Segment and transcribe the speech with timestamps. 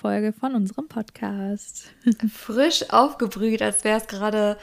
[0.00, 1.90] Folge von unserem Podcast.
[2.34, 4.56] Frisch aufgebrüht, als wäre es gerade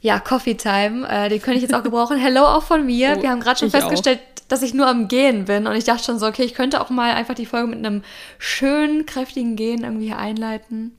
[0.00, 1.08] ja, Coffee Time.
[1.08, 2.16] Äh, den könnte ich jetzt auch gebrauchen.
[2.16, 3.16] Hello auch von mir.
[3.18, 4.48] Oh, Wir haben gerade schon festgestellt, auch.
[4.48, 5.66] dass ich nur am Gehen bin.
[5.66, 8.02] Und ich dachte schon so, okay, ich könnte auch mal einfach die Folge mit einem
[8.38, 10.96] schönen, kräftigen Gehen irgendwie einleiten.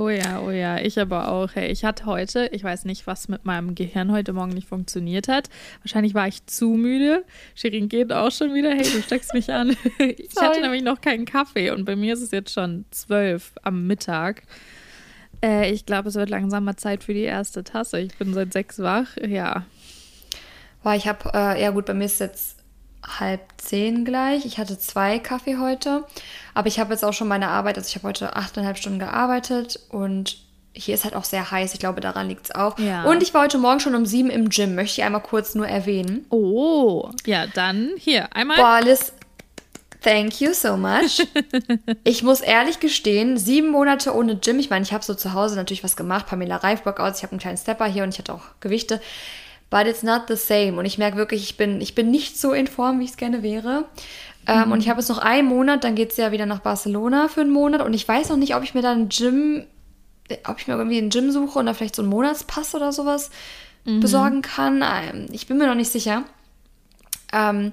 [0.00, 1.50] Oh ja, oh ja, ich aber auch.
[1.54, 5.28] Hey, ich hatte heute, ich weiß nicht, was mit meinem Gehirn heute Morgen nicht funktioniert
[5.28, 5.50] hat.
[5.82, 7.22] Wahrscheinlich war ich zu müde.
[7.54, 8.70] Shirin geht auch schon wieder.
[8.70, 9.76] Hey, du steckst mich an.
[9.98, 10.46] ich Sorry.
[10.46, 14.44] hatte nämlich noch keinen Kaffee und bei mir ist es jetzt schon zwölf am Mittag.
[15.44, 18.00] Äh, ich glaube, es wird langsam mal Zeit für die erste Tasse.
[18.00, 19.18] Ich bin seit sechs wach.
[19.18, 19.66] Ja.
[20.82, 22.59] Boah, ich habe, äh, ja gut, bei mir ist jetzt
[23.06, 24.44] halb zehn gleich.
[24.44, 26.04] Ich hatte zwei Kaffee heute,
[26.54, 29.80] aber ich habe jetzt auch schon meine Arbeit, also ich habe heute achteinhalb Stunden gearbeitet
[29.90, 30.38] und
[30.72, 31.74] hier ist halt auch sehr heiß.
[31.74, 32.78] Ich glaube, daran liegt es auch.
[32.78, 33.04] Ja.
[33.04, 35.66] Und ich war heute Morgen schon um sieben im Gym, möchte ich einmal kurz nur
[35.66, 36.26] erwähnen.
[36.30, 38.56] Oh, ja, dann hier einmal.
[38.56, 39.12] Boah, Liz,
[40.00, 41.26] thank you so much.
[42.04, 44.58] ich muss ehrlich gestehen, sieben Monate ohne Gym.
[44.58, 47.32] Ich meine, ich habe so zu Hause natürlich was gemacht, Pamela Reif Workouts, ich habe
[47.32, 49.00] einen kleinen Stepper hier und ich hatte auch Gewichte
[49.70, 50.78] but it's not the same.
[50.78, 53.16] Und ich merke wirklich, ich bin, ich bin nicht so in Form, wie ich es
[53.16, 53.84] gerne wäre.
[54.46, 54.72] Ähm, mhm.
[54.72, 57.40] Und ich habe jetzt noch einen Monat, dann geht es ja wieder nach Barcelona für
[57.40, 57.80] einen Monat.
[57.82, 59.64] Und ich weiß noch nicht, ob ich mir dann ein Gym,
[60.46, 63.30] ob ich mir irgendwie ein Gym suche und da vielleicht so einen Monatspass oder sowas
[63.84, 64.00] mhm.
[64.00, 64.82] besorgen kann.
[64.82, 66.24] Ähm, ich bin mir noch nicht sicher.
[67.32, 67.72] Ähm,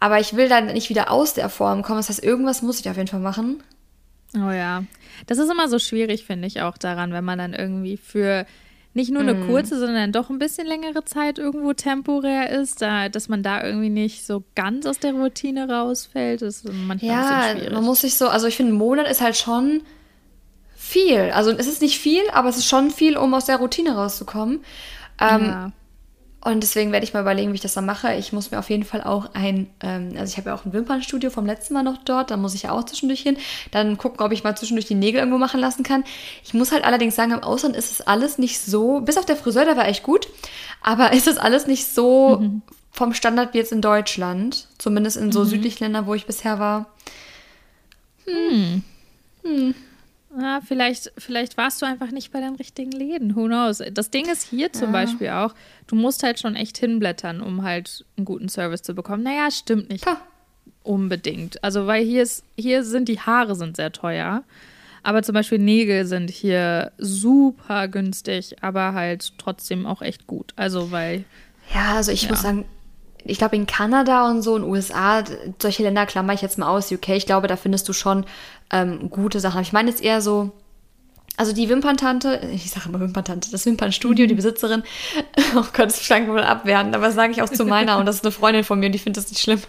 [0.00, 1.98] aber ich will dann nicht wieder aus der Form kommen.
[1.98, 3.62] Das heißt, irgendwas muss ich auf jeden Fall machen.
[4.34, 4.84] Oh ja.
[5.26, 8.46] Das ist immer so schwierig, finde ich auch daran, wenn man dann irgendwie für
[8.94, 9.46] nicht nur eine mm.
[9.48, 13.90] kurze, sondern doch ein bisschen längere Zeit irgendwo temporär ist, da, dass man da irgendwie
[13.90, 17.72] nicht so ganz aus der Routine rausfällt, ist manchmal ja, schwierig.
[17.72, 19.82] man muss sich so, also ich finde, ein Monat ist halt schon
[20.76, 21.30] viel.
[21.32, 24.60] Also es ist nicht viel, aber es ist schon viel, um aus der Routine rauszukommen.
[25.20, 25.72] Ähm, ja.
[26.44, 28.14] Und deswegen werde ich mal überlegen, wie ich das dann mache.
[28.14, 30.74] Ich muss mir auf jeden Fall auch ein, ähm, also ich habe ja auch ein
[30.74, 33.38] Wimpernstudio vom letzten Mal noch dort, da muss ich ja auch zwischendurch hin.
[33.70, 36.04] Dann gucken, ob ich mal zwischendurch die Nägel irgendwo machen lassen kann.
[36.44, 39.36] Ich muss halt allerdings sagen, im Ausland ist es alles nicht so, bis auf der
[39.36, 40.28] Friseur, der war echt gut,
[40.82, 42.60] aber ist es alles nicht so mhm.
[42.90, 44.68] vom Standard wie jetzt in Deutschland.
[44.76, 45.48] Zumindest in so mhm.
[45.48, 46.86] südlichen Ländern, wo ich bisher war.
[48.26, 48.82] Hm.
[49.42, 49.74] Hm.
[50.36, 53.36] Ja, vielleicht, vielleicht warst du einfach nicht bei den richtigen Läden.
[53.36, 53.82] Who knows?
[53.92, 54.92] Das Ding ist hier zum ja.
[54.92, 55.54] Beispiel auch,
[55.86, 59.22] du musst halt schon echt hinblättern, um halt einen guten Service zu bekommen.
[59.22, 60.20] Naja, stimmt nicht ha.
[60.82, 61.62] unbedingt.
[61.62, 64.42] Also, weil hier ist, hier sind die Haare sind sehr teuer.
[65.04, 70.52] Aber zum Beispiel Nägel sind hier super günstig, aber halt trotzdem auch echt gut.
[70.56, 71.24] Also, weil.
[71.72, 72.30] Ja, also ich ja.
[72.30, 72.64] muss sagen,
[73.24, 75.24] ich glaube in Kanada und so in USA,
[75.60, 78.24] solche Länder klammer ich jetzt mal aus, UK, ich glaube, da findest du schon
[78.70, 79.62] ähm, gute Sachen.
[79.62, 80.52] Ich meine jetzt eher so,
[81.36, 84.38] also die Wimperntante, ich sage immer Wimperntante, das Wimpernstudio, die mhm.
[84.38, 84.82] Besitzerin,
[85.56, 88.16] oh Gott, das klang wohl abwerten, aber das sage ich auch zu meiner und das
[88.16, 89.60] ist eine Freundin von mir und die findet das nicht schlimm.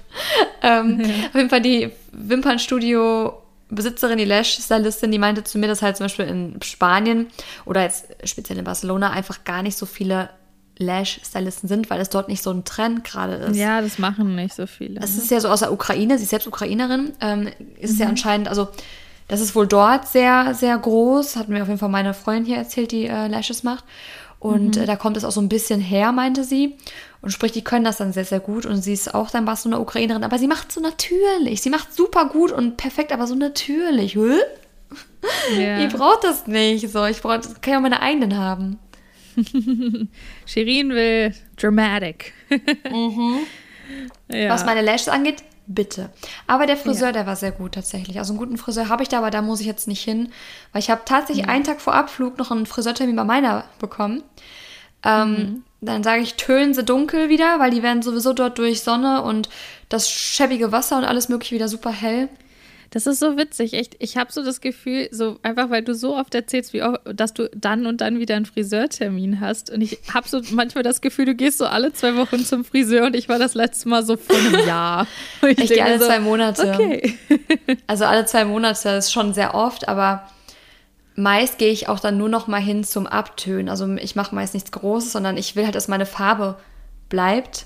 [0.62, 1.28] Ähm, ja.
[1.28, 3.34] Auf jeden Fall die Wimpernstudio
[3.70, 7.28] Besitzerin, die Lash-Stylistin, die meinte zu mir, dass halt zum Beispiel in Spanien
[7.66, 10.30] oder jetzt speziell in Barcelona einfach gar nicht so viele
[10.78, 13.56] Lash-Stylisten sind, weil es dort nicht so ein Trend gerade ist.
[13.56, 15.00] Ja, das machen nicht so viele.
[15.02, 15.24] Es ne?
[15.24, 17.48] ist ja so aus der Ukraine, sie ist selbst Ukrainerin, ähm,
[17.80, 18.12] ist es ja mhm.
[18.12, 18.68] anscheinend, also
[19.28, 22.58] das ist wohl dort sehr, sehr groß, hat mir auf jeden Fall meine Freundin hier
[22.58, 23.84] erzählt, die äh, Lashes macht.
[24.40, 24.84] Und mhm.
[24.84, 26.76] äh, da kommt es auch so ein bisschen her, meinte sie.
[27.22, 28.68] Und sprich, die können das dann sehr, sehr gut.
[28.68, 31.62] Und sie ist auch dann was so eine Ukrainerin, aber sie macht so natürlich.
[31.62, 34.16] Sie macht super gut und perfekt, aber so natürlich.
[34.16, 34.38] Yeah.
[35.80, 36.88] Ihr braucht das nicht.
[36.92, 38.78] So, ich brauche, das kann ja meine eigenen haben.
[40.46, 42.34] Shirin will dramatic.
[42.90, 43.40] mhm.
[44.30, 44.50] ja.
[44.50, 46.10] Was meine Lashes angeht, bitte.
[46.48, 47.14] Aber der Friseur, ja.
[47.14, 48.20] der war sehr gut tatsächlich.
[48.20, 50.32] Also einen guten Friseur habe ich da, aber da muss ich jetzt nicht hin,
[50.72, 51.52] weil ich habe tatsächlich mhm.
[51.52, 54.24] einen Tag vor Abflug noch einen Friseurtermin bei meiner bekommen.
[55.04, 55.64] Ähm, mhm.
[55.82, 59.50] Dann sage ich, tönen sie dunkel wieder, weil die werden sowieso dort durch Sonne und
[59.90, 62.30] das schäbige Wasser und alles mögliche wieder super hell.
[62.96, 63.98] Das ist so witzig, echt.
[64.00, 67.34] Ich habe so das Gefühl, so einfach weil du so oft erzählst, wie auch, dass
[67.34, 69.70] du dann und dann wieder einen Friseurtermin hast.
[69.70, 73.08] Und ich habe so manchmal das Gefühl, du gehst so alle zwei Wochen zum Friseur
[73.08, 75.08] und ich war das letzte Mal so vor einem Jahr.
[75.42, 76.72] ich, ich gehe alle so, zwei Monate.
[76.74, 77.18] Okay.
[77.88, 80.30] also alle zwei Monate ist schon sehr oft, aber
[81.16, 83.68] meist gehe ich auch dann nur noch mal hin zum Abtönen.
[83.68, 86.56] Also ich mache meist nichts Großes, sondern ich will halt, dass meine Farbe
[87.10, 87.66] bleibt,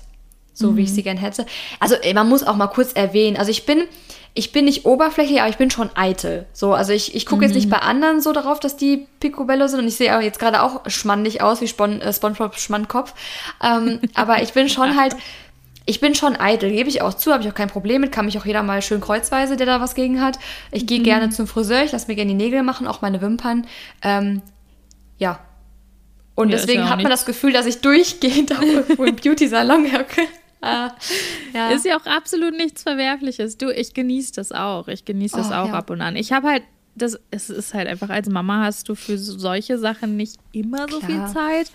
[0.52, 0.76] so mhm.
[0.76, 0.94] wie ich mhm.
[0.94, 1.46] sie gern hätte.
[1.78, 3.36] Also man muss auch mal kurz erwähnen.
[3.36, 3.84] Also ich bin
[4.34, 6.46] ich bin nicht oberflächlich, aber ich bin schon eitel.
[6.52, 7.48] So, also ich, ich gucke mhm.
[7.48, 7.70] jetzt nicht mhm.
[7.70, 10.88] bei anderen so darauf, dass die Picobello sind und ich sehe auch jetzt gerade auch
[10.88, 13.14] schmandig aus wie Spon äh, SpongeBob Schmandkopf.
[13.62, 15.16] Ähm, aber ich bin schon halt,
[15.84, 18.26] ich bin schon eitel, gebe ich auch zu, habe ich auch kein Problem mit, kann
[18.26, 20.38] mich auch jeder mal schön kreuzweise, der da was gegen hat.
[20.70, 21.04] Ich gehe mhm.
[21.04, 23.66] gerne zum Friseur, ich lasse mir gerne die Nägel machen, auch meine Wimpern.
[24.02, 24.42] Ähm,
[25.18, 25.40] ja.
[26.36, 30.22] Und ja, deswegen hat man das Gefühl, dass ich durchgehend auch irgendwo im Beauty-Salon hocke.
[30.62, 31.70] Ja.
[31.70, 33.58] Ist ja auch absolut nichts Verwerfliches.
[33.58, 34.88] Du, ich genieße das auch.
[34.88, 35.74] Ich genieße das oh, auch ja.
[35.74, 36.16] ab und an.
[36.16, 36.62] Ich habe halt
[36.94, 40.98] das, es ist halt einfach, als Mama hast du für solche Sachen nicht immer so
[40.98, 41.28] Klar.
[41.28, 41.72] viel Zeit.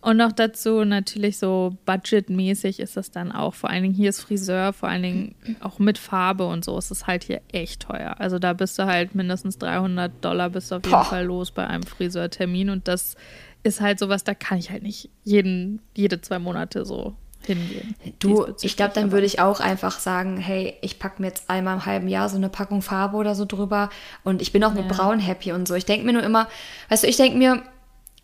[0.00, 3.54] Und noch dazu natürlich so budgetmäßig ist das dann auch.
[3.54, 6.90] Vor allen Dingen hier ist Friseur, vor allen Dingen auch mit Farbe und so ist
[6.90, 8.16] es halt hier echt teuer.
[8.18, 11.04] Also da bist du halt mindestens 300 Dollar bist du auf jeden Boah.
[11.04, 13.14] Fall los bei einem Friseurtermin und das
[13.62, 17.14] ist halt sowas, da kann ich halt nicht jeden, jede zwei Monate so
[17.46, 17.94] hingehen.
[18.18, 21.74] Du, ich glaube, dann würde ich auch einfach sagen, hey, ich packe mir jetzt einmal
[21.74, 23.90] im halben Jahr so eine Packung Farbe oder so drüber
[24.24, 24.92] und ich bin auch mit ja.
[24.92, 25.74] Braun happy und so.
[25.74, 26.48] Ich denke mir nur immer,
[26.88, 27.62] weißt du, ich denke mir,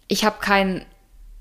[0.09, 0.85] ich habe kein,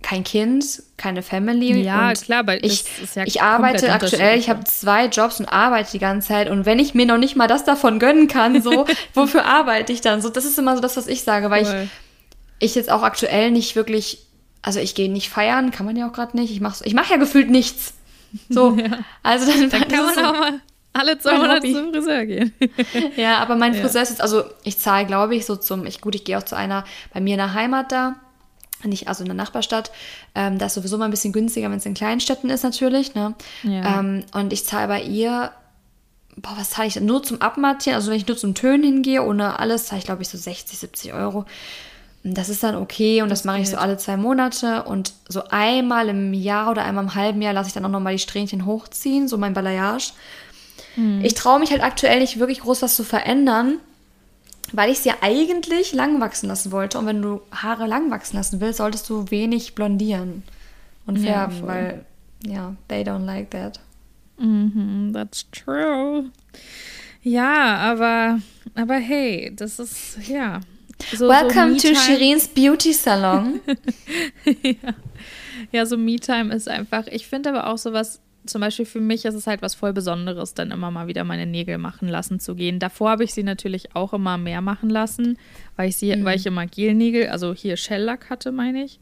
[0.04, 1.82] kein Kind, keine Family.
[1.82, 2.86] Ja, klar, weil ich,
[3.16, 6.80] ja ich arbeite aktuell, ich habe zwei Jobs und arbeite die ganze Zeit und wenn
[6.80, 10.22] ich mir noch nicht mal das davon gönnen kann, so, wofür arbeite ich dann?
[10.22, 11.88] So, das ist immer so das, was ich sage, weil cool.
[12.60, 14.27] ich, ich jetzt auch aktuell nicht wirklich
[14.62, 16.52] also ich gehe nicht feiern, kann man ja auch gerade nicht.
[16.52, 17.94] Ich mache ich mach ja gefühlt nichts.
[18.50, 19.00] So, ja.
[19.24, 20.62] also dann, dann kann man so auch mal
[20.94, 22.54] alle zwei Monate zum Friseur gehen.
[23.16, 26.16] ja, aber mein Friseur ist jetzt, also ich zahle, glaube ich, so zum, ich, gut,
[26.16, 28.16] ich gehe auch zu einer bei mir in der Heimat da,
[28.84, 29.92] nicht, also in der Nachbarstadt,
[30.36, 33.16] ähm, das ist sowieso mal ein bisschen günstiger, wenn es in kleinen Städten ist natürlich,
[33.16, 33.34] ne?
[33.64, 34.00] Ja.
[34.00, 35.52] Ähm, und ich zahle bei ihr,
[36.36, 39.60] boah, was zahle ich, nur zum Abmattieren, also wenn ich nur zum Tönen hingehe, ohne
[39.60, 41.46] alles, zahle ich, glaube ich, so 60, 70 Euro.
[42.34, 45.44] Das ist dann okay und das, das mache ich so alle zwei Monate und so
[45.50, 48.66] einmal im Jahr oder einmal im halben Jahr lasse ich dann auch nochmal die Strähnchen
[48.66, 50.14] hochziehen, so mein Balayage.
[50.96, 51.24] Hm.
[51.24, 53.80] Ich traue mich halt aktuell nicht wirklich groß was zu verändern,
[54.74, 56.98] weil ich es ja eigentlich lang wachsen lassen wollte.
[56.98, 60.44] Und wenn du Haare lang wachsen lassen willst, solltest du wenig blondieren
[61.06, 62.06] und färben, ja, weil
[62.46, 63.80] ja, they don't like that.
[64.38, 66.32] Mhm, that's true.
[67.24, 68.40] Ja, aber,
[68.76, 70.62] aber hey, das ist, ja,
[71.14, 73.60] so, Welcome so to Shirins Beauty Salon.
[74.64, 74.94] ja.
[75.72, 79.36] ja, so Me-Time ist einfach, ich finde aber auch sowas, zum Beispiel für mich ist
[79.36, 82.80] es halt was voll Besonderes, dann immer mal wieder meine Nägel machen lassen zu gehen.
[82.80, 85.38] Davor habe ich sie natürlich auch immer mehr machen lassen,
[85.76, 86.24] weil ich sie, mhm.
[86.24, 89.00] weil ich immer Gelnägel, also hier Shellack hatte, meine ich.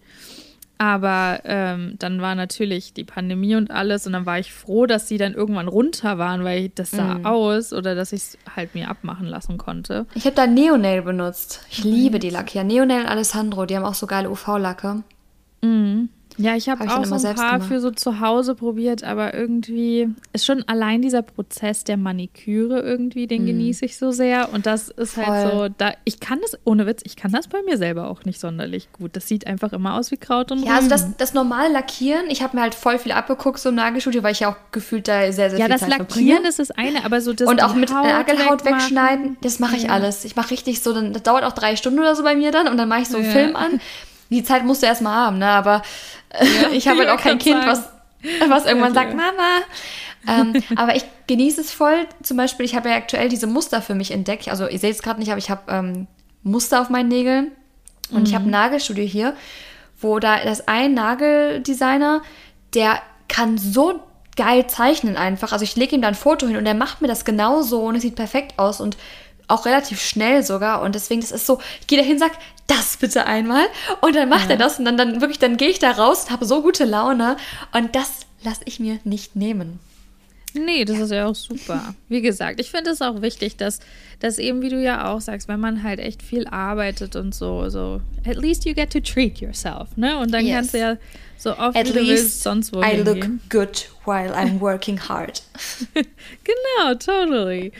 [0.77, 5.07] Aber ähm, dann war natürlich die Pandemie und alles und dann war ich froh, dass
[5.07, 7.25] sie dann irgendwann runter waren, weil das sah mm.
[7.25, 10.05] aus oder dass ich es halt mir abmachen lassen konnte.
[10.15, 11.65] Ich habe da Neonail benutzt.
[11.69, 12.57] Ich liebe die Lacke.
[12.57, 15.03] Ja, Neonail und Alessandro, die haben auch so geile UV-Lacke.
[15.61, 16.09] Mhm.
[16.37, 17.67] Ja, ich habe hab auch so ein paar gemacht.
[17.69, 23.27] für so zu Hause probiert, aber irgendwie ist schon allein dieser Prozess der Maniküre irgendwie,
[23.27, 23.47] den mm.
[23.47, 24.51] genieße ich so sehr.
[24.53, 25.35] Und das ist halt Voll.
[25.35, 28.25] halt so, da, ich kann das, ohne Witz, ich kann das bei mir selber auch
[28.25, 29.15] nicht sonderlich gut.
[29.15, 30.75] Das sieht einfach immer aus wie Kraut und Ja, Rüben.
[30.75, 34.23] also das, das normale Lackieren, ich habe mir halt voll viel abgeguckt so im Nagelstudio,
[34.23, 36.49] weil ich ja auch gefühlt da sehr, sehr ja, viel Zeit Ja, das Lackieren verbringe.
[36.49, 39.83] ist das eine, aber so das Und auch mit Haut Nagelhaut wegschneiden, das mache ich
[39.83, 39.91] ja.
[39.91, 40.25] alles.
[40.25, 42.67] Ich mache richtig so, dann, das dauert auch drei Stunden oder so bei mir dann
[42.67, 43.31] und dann mache ich so einen ja.
[43.31, 43.79] Film an.
[44.29, 45.47] Die Zeit musst du erstmal haben, ne?
[45.47, 45.81] Aber
[46.33, 47.89] ja, ich habe halt auch kein Kind, was,
[48.47, 49.61] was irgendwann sagt, Mama.
[50.27, 52.07] ähm, aber ich genieße es voll.
[52.23, 54.47] Zum Beispiel, ich habe ja aktuell diese Muster für mich entdeckt.
[54.49, 56.07] Also ihr seht es gerade nicht, aber ich habe ähm,
[56.43, 57.51] Muster auf meinen Nägeln.
[58.11, 58.25] Und mhm.
[58.25, 59.35] ich habe ein Nagelstudio hier,
[59.99, 62.21] wo da das ein Nageldesigner,
[62.73, 64.01] der kann so
[64.35, 65.53] geil zeichnen einfach.
[65.53, 67.95] Also ich lege ihm da ein Foto hin und er macht mir das genauso und
[67.95, 68.97] es sieht perfekt aus und
[69.47, 70.81] auch relativ schnell sogar.
[70.81, 72.31] Und deswegen, das ist so, ich gehe da hin, sag,
[72.67, 73.65] das bitte einmal.
[74.01, 74.51] Und dann macht ja.
[74.51, 76.85] er das und dann, dann wirklich, dann gehe ich da raus und habe so gute
[76.85, 77.37] Laune.
[77.73, 79.79] Und das lasse ich mir nicht nehmen.
[80.53, 81.93] Nee, das ist ja auch super.
[82.07, 83.79] Wie gesagt, ich finde es auch wichtig, dass,
[84.19, 87.69] dass eben, wie du ja auch sagst, wenn man halt echt viel arbeitet und so,
[87.69, 90.17] so, at least you get to treat yourself, ne?
[90.17, 90.55] Und dann yes.
[90.55, 90.97] kannst du ja
[91.37, 95.41] so oft at wie willst sonst wo I look good while I'm working hard.
[96.43, 97.71] genau, totally.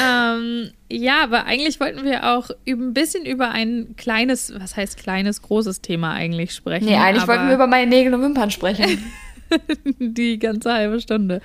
[0.00, 5.42] Ähm, ja, aber eigentlich wollten wir auch ein bisschen über ein kleines, was heißt kleines,
[5.42, 6.86] großes Thema eigentlich sprechen.
[6.86, 9.02] Nee, eigentlich wollten wir über meine Nägel und Wimpern sprechen.
[9.98, 11.40] die ganze halbe Stunde.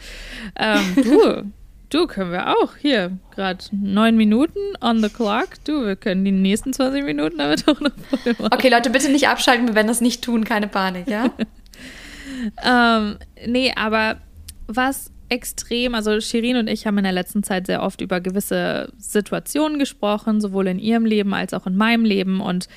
[0.55, 1.43] Ähm, du,
[1.95, 2.75] du können wir auch.
[2.77, 5.63] Hier, gerade neun Minuten on the clock.
[5.63, 8.53] Du, wir können die nächsten 20 Minuten damit auch noch voll machen.
[8.53, 11.31] Okay, Leute, bitte nicht abschalten, wir werden das nicht tun, keine Panik, ja?
[12.63, 14.17] ähm, nee, aber
[14.67, 18.91] was extrem, also Shirin und ich haben in der letzten Zeit sehr oft über gewisse
[18.97, 22.67] Situationen gesprochen, sowohl in ihrem Leben als auch in meinem Leben und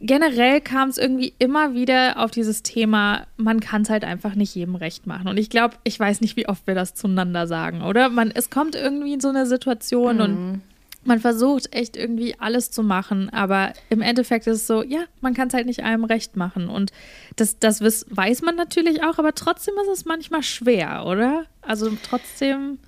[0.00, 4.54] generell kam es irgendwie immer wieder auf dieses Thema, man kann es halt einfach nicht
[4.54, 5.28] jedem recht machen.
[5.28, 8.08] Und ich glaube, ich weiß nicht, wie oft wir das zueinander sagen, oder?
[8.08, 10.22] Man, es kommt irgendwie in so eine Situation mhm.
[10.22, 10.62] und
[11.04, 15.34] man versucht echt irgendwie alles zu machen, aber im Endeffekt ist es so, ja, man
[15.34, 16.68] kann es halt nicht allem recht machen.
[16.68, 16.92] Und
[17.36, 21.44] das, das weiß man natürlich auch, aber trotzdem ist es manchmal schwer, oder?
[21.62, 22.78] Also trotzdem.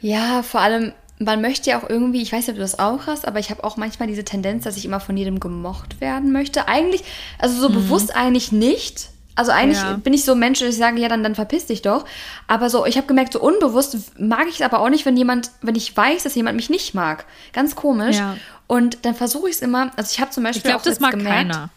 [0.00, 3.06] Ja, vor allem, man möchte ja auch irgendwie, ich weiß nicht, ob du das auch
[3.06, 6.32] hast, aber ich habe auch manchmal diese Tendenz, dass ich immer von jedem gemocht werden
[6.32, 6.66] möchte.
[6.68, 7.04] Eigentlich,
[7.38, 7.74] also so mhm.
[7.74, 9.94] bewusst eigentlich nicht, Also eigentlich ja.
[9.94, 12.04] bin ich so ein Mensch, dass ich sage, ja, dann, dann verpiss dich doch.
[12.46, 15.50] Aber so, ich habe gemerkt, so unbewusst mag ich es aber auch nicht, wenn jemand,
[15.60, 17.24] wenn ich weiß, dass jemand mich nicht mag.
[17.52, 18.16] Ganz komisch.
[18.16, 18.36] Ja.
[18.66, 21.00] Und dann versuche ich es immer, also ich habe zum Beispiel ich glaub, auch das
[21.00, 21.70] mag gemerkt, keiner.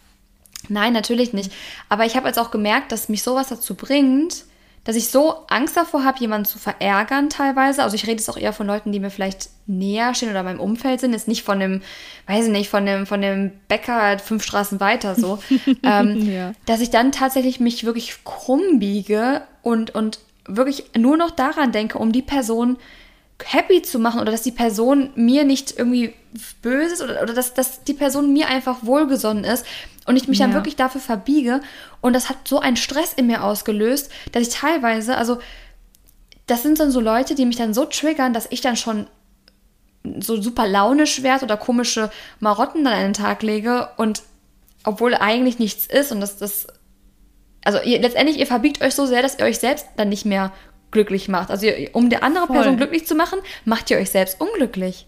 [0.69, 1.51] Nein, natürlich nicht.
[1.89, 4.45] Aber ich habe jetzt auch gemerkt, dass mich sowas dazu bringt,
[4.87, 7.83] dass ich so Angst davor habe, jemanden zu verärgern teilweise.
[7.83, 10.45] Also ich rede jetzt auch eher von Leuten, die mir vielleicht näher stehen oder in
[10.45, 11.11] meinem Umfeld sind.
[11.11, 11.81] Jetzt nicht von dem,
[12.25, 15.39] weiß ich nicht, von dem, von dem Bäcker fünf Straßen weiter so.
[15.83, 16.53] ähm, ja.
[16.67, 21.97] Dass ich dann tatsächlich mich wirklich krumm biege und, und wirklich nur noch daran denke,
[21.97, 22.77] um die Person
[23.43, 26.13] happy zu machen oder dass die Person mir nicht irgendwie
[26.61, 29.65] böse ist oder, oder dass, dass die Person mir einfach wohlgesonnen ist
[30.05, 30.45] und ich mich ja.
[30.45, 31.61] dann wirklich dafür verbiege.
[32.01, 35.39] Und das hat so einen Stress in mir ausgelöst, dass ich teilweise, also
[36.47, 39.07] das sind dann so Leute, die mich dann so triggern, dass ich dann schon
[40.19, 44.23] so super launisch werde oder komische Marotten dann an den Tag lege und
[44.83, 46.67] obwohl eigentlich nichts ist und das, das
[47.65, 50.53] also ihr, letztendlich, ihr verbiegt euch so sehr, dass ihr euch selbst dann nicht mehr
[50.91, 51.51] glücklich macht.
[51.51, 52.55] Also um die andere Voll.
[52.57, 55.07] Person glücklich zu machen, macht ihr euch selbst unglücklich.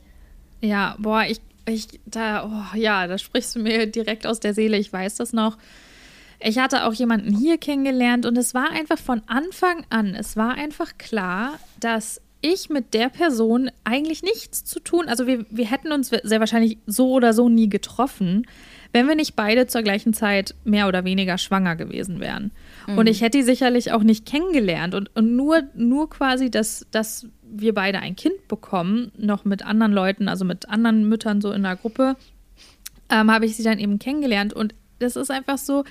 [0.61, 4.77] Ja, boah, ich, ich, da, oh, ja, da sprichst du mir direkt aus der Seele,
[4.77, 5.57] ich weiß das noch.
[6.41, 10.55] Ich hatte auch jemanden hier kennengelernt und es war einfach von Anfang an, es war
[10.55, 15.91] einfach klar, dass ich mit der Person eigentlich nichts zu tun, also wir, wir hätten
[15.91, 18.47] uns sehr wahrscheinlich so oder so nie getroffen,
[18.91, 22.51] wenn wir nicht beide zur gleichen Zeit mehr oder weniger schwanger gewesen wären.
[22.87, 22.97] Mhm.
[22.97, 24.95] Und ich hätte die sicherlich auch nicht kennengelernt.
[24.95, 29.93] Und, und nur, nur quasi, dass, dass wir beide ein Kind bekommen, noch mit anderen
[29.93, 32.15] Leuten, also mit anderen Müttern so in der Gruppe,
[33.09, 34.53] ähm, habe ich sie dann eben kennengelernt.
[34.53, 35.83] Und das ist einfach so,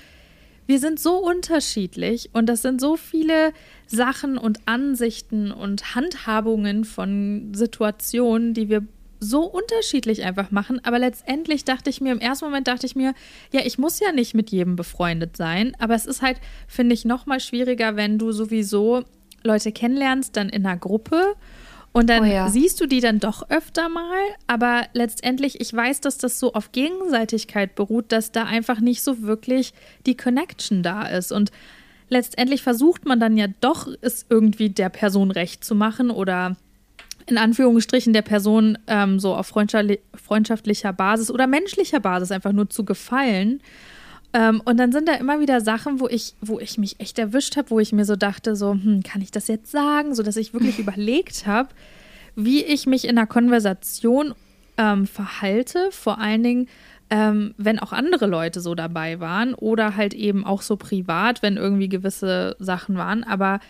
[0.66, 3.52] wir sind so unterschiedlich und das sind so viele
[3.86, 8.82] Sachen und Ansichten und Handhabungen von Situationen, die wir
[9.20, 10.80] so unterschiedlich einfach machen.
[10.84, 13.14] Aber letztendlich dachte ich mir, im ersten Moment dachte ich mir,
[13.52, 15.76] ja, ich muss ja nicht mit jedem befreundet sein.
[15.78, 19.04] Aber es ist halt, finde ich, noch mal schwieriger, wenn du sowieso
[19.42, 21.34] Leute kennenlernst, dann in einer Gruppe.
[21.92, 22.48] Und dann oh ja.
[22.48, 26.70] siehst du die dann doch öfter mal, aber letztendlich, ich weiß, dass das so auf
[26.70, 29.72] Gegenseitigkeit beruht, dass da einfach nicht so wirklich
[30.06, 31.32] die Connection da ist.
[31.32, 31.50] Und
[32.08, 36.56] letztendlich versucht man dann ja doch, es irgendwie der Person recht zu machen oder
[37.28, 42.84] in Anführungsstrichen der Person ähm, so auf freundschaftlicher Basis oder menschlicher Basis einfach nur zu
[42.84, 43.60] gefallen.
[44.32, 47.56] Ähm, und dann sind da immer wieder Sachen, wo ich, wo ich mich echt erwischt
[47.56, 50.14] habe, wo ich mir so dachte, so, hm, kann ich das jetzt sagen?
[50.14, 51.70] So dass ich wirklich überlegt habe,
[52.36, 54.34] wie ich mich in einer Konversation
[54.76, 56.68] ähm, verhalte, vor allen Dingen,
[57.10, 61.56] ähm, wenn auch andere Leute so dabei waren oder halt eben auch so privat, wenn
[61.56, 63.24] irgendwie gewisse Sachen waren.
[63.24, 63.60] Aber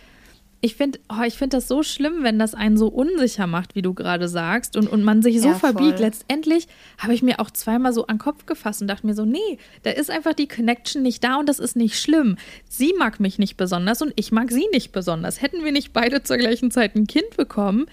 [0.61, 3.81] ich finde oh, ich find das so schlimm, wenn das einen so unsicher macht, wie
[3.81, 5.99] du gerade sagst, und, und man sich so ja, verbiegt.
[5.99, 9.23] Letztendlich habe ich mir auch zweimal so an den Kopf gefasst und dachte mir so,
[9.23, 12.35] nee, da ist einfach die Connection nicht da und das ist nicht schlimm.
[12.67, 15.41] Sie mag mich nicht besonders und ich mag sie nicht besonders.
[15.41, 17.85] Hätten wir nicht beide zur gleichen Zeit ein Kind bekommen,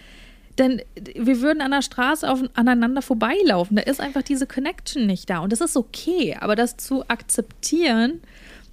[0.58, 0.82] denn
[1.14, 3.76] wir würden an der Straße auf, aneinander vorbeilaufen.
[3.76, 5.38] Da ist einfach diese Connection nicht da.
[5.38, 6.36] Und das ist okay.
[6.40, 8.22] Aber das zu akzeptieren,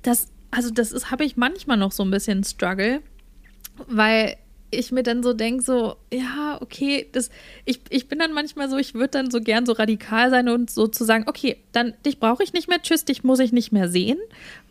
[0.02, 3.02] das, also das habe ich manchmal noch so ein bisschen Struggle
[3.88, 4.38] weil
[4.74, 7.30] ich mir dann so denke, so, ja, okay, das,
[7.66, 10.70] ich, ich bin dann manchmal so, ich würde dann so gern so radikal sein und
[10.70, 13.72] so zu sagen, okay, dann dich brauche ich nicht mehr, tschüss, dich muss ich nicht
[13.72, 14.18] mehr sehen,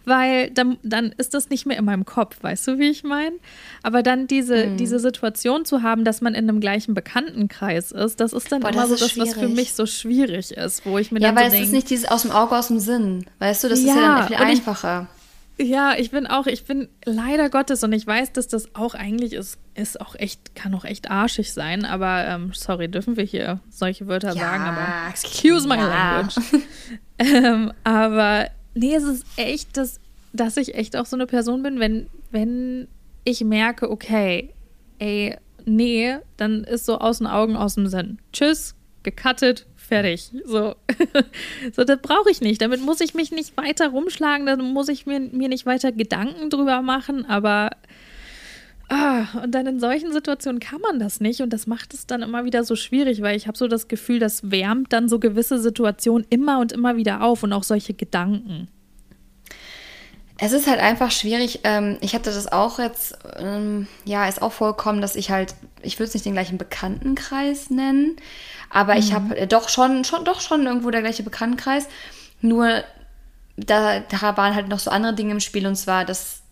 [0.05, 3.37] weil dann, dann ist das nicht mehr in meinem Kopf, weißt du, wie ich meine?
[3.83, 4.77] Aber dann diese, mhm.
[4.77, 8.71] diese Situation zu haben, dass man in einem gleichen Bekanntenkreis ist, das ist dann Boah,
[8.71, 11.37] immer das so das, was für mich so schwierig ist, wo ich mir ja, dann
[11.37, 13.69] so Ja, weil es ist nicht dieses aus dem Auge, aus dem Sinn, weißt du,
[13.69, 15.09] das ja, ist ja dann viel einfacher.
[15.15, 15.22] Ich,
[15.59, 19.33] ja, ich bin auch, ich bin leider Gottes und ich weiß, dass das auch eigentlich
[19.33, 23.61] ist, ist auch echt, kann auch echt arschig sein, aber ähm, sorry, dürfen wir hier
[23.69, 26.37] solche Wörter ja, sagen, aber excuse my language.
[27.19, 30.01] ähm, aber nee, es ist echt, dass,
[30.33, 32.89] dass ich echt auch so eine Person bin, wenn, wenn
[33.25, 34.53] ich merke, okay,
[34.99, 38.19] ey, nee, dann ist so aus den Augen, aus dem Sinn.
[38.33, 40.31] Tschüss, gecuttet, fertig.
[40.45, 40.75] So,
[41.73, 42.63] so das brauche ich nicht.
[42.63, 46.49] Damit muss ich mich nicht weiter rumschlagen, da muss ich mir, mir nicht weiter Gedanken
[46.49, 47.71] drüber machen, aber
[48.89, 52.23] ah, und dann in solchen Situationen kann man das nicht und das macht es dann
[52.23, 55.59] immer wieder so schwierig, weil ich habe so das Gefühl, das wärmt dann so gewisse
[55.59, 58.69] Situationen immer und immer wieder auf und auch solche Gedanken.
[60.45, 61.61] Es ist halt einfach schwierig.
[61.63, 66.01] Ähm, ich hatte das auch jetzt, ähm, ja, ist auch vollkommen, dass ich halt, ich
[66.01, 68.17] würde es nicht den gleichen Bekanntenkreis nennen,
[68.69, 68.99] aber mhm.
[68.99, 71.87] ich habe äh, doch schon, schon, doch schon irgendwo der gleiche Bekanntenkreis.
[72.41, 72.83] Nur
[73.57, 76.43] da, da waren halt noch so andere Dinge im Spiel und zwar, dass,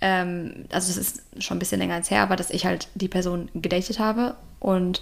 [0.00, 3.06] ähm, also das ist schon ein bisschen länger als her, aber dass ich halt die
[3.06, 5.00] Person gedatet habe und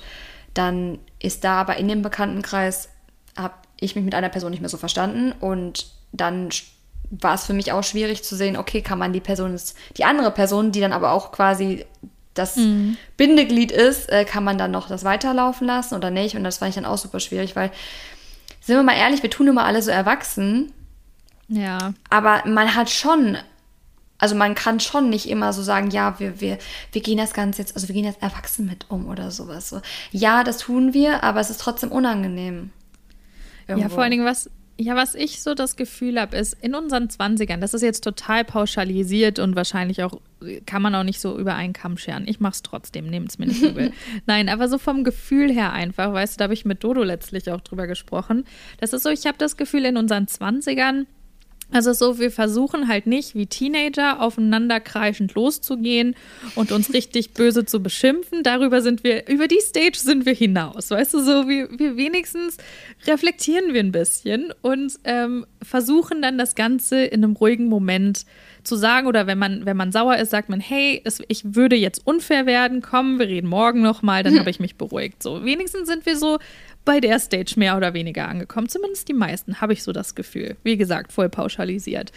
[0.52, 2.90] dann ist da aber in dem Bekanntenkreis,
[3.34, 6.50] habe ich mich mit einer Person nicht mehr so verstanden und dann
[7.10, 9.58] war es für mich auch schwierig zu sehen, okay, kann man die Person,
[9.96, 11.84] die andere Person, die dann aber auch quasi
[12.34, 12.96] das mhm.
[13.16, 16.36] Bindeglied ist, äh, kann man dann noch das weiterlaufen lassen oder nicht?
[16.36, 17.70] Und das fand ich dann auch super schwierig, weil,
[18.60, 20.72] sind wir mal ehrlich, wir tun immer alle so erwachsen.
[21.48, 21.92] Ja.
[22.08, 23.36] Aber man hat schon,
[24.18, 26.58] also man kann schon nicht immer so sagen, ja, wir, wir,
[26.92, 29.68] wir gehen das Ganze jetzt, also wir gehen jetzt erwachsen mit um oder sowas.
[29.68, 29.80] So.
[30.12, 32.70] Ja, das tun wir, aber es ist trotzdem unangenehm.
[33.66, 33.88] Irgendwo.
[33.88, 34.48] Ja, vor allen Dingen, was,
[34.80, 38.44] ja, was ich so das Gefühl habe, ist, in unseren 20ern, das ist jetzt total
[38.44, 40.22] pauschalisiert und wahrscheinlich auch,
[40.64, 42.26] kann man auch nicht so über einen Kamm scheren.
[42.26, 43.92] Ich mache es trotzdem, nehmt es mir nicht übel.
[44.26, 47.50] Nein, aber so vom Gefühl her einfach, weißt du, da habe ich mit Dodo letztlich
[47.50, 48.44] auch drüber gesprochen.
[48.78, 51.04] Das ist so, ich habe das Gefühl, in unseren 20ern,
[51.72, 56.16] also so, wir versuchen halt nicht wie Teenager aufeinander kreischend loszugehen
[56.54, 58.42] und uns richtig böse zu beschimpfen.
[58.42, 60.90] Darüber sind wir, über die Stage sind wir hinaus.
[60.90, 62.56] Weißt du, so wie wir wenigstens
[63.06, 68.24] reflektieren wir ein bisschen und ähm, versuchen dann das Ganze in einem ruhigen Moment
[68.64, 71.76] zu sagen oder wenn man, wenn man sauer ist, sagt man, hey, es, ich würde
[71.76, 75.22] jetzt unfair werden, komm, wir reden morgen nochmal, dann habe ich mich beruhigt.
[75.22, 76.38] So, wenigstens sind wir so
[76.90, 78.68] bei der Stage mehr oder weniger angekommen.
[78.68, 80.56] Zumindest die meisten, habe ich so das Gefühl.
[80.64, 82.10] Wie gesagt, voll pauschalisiert.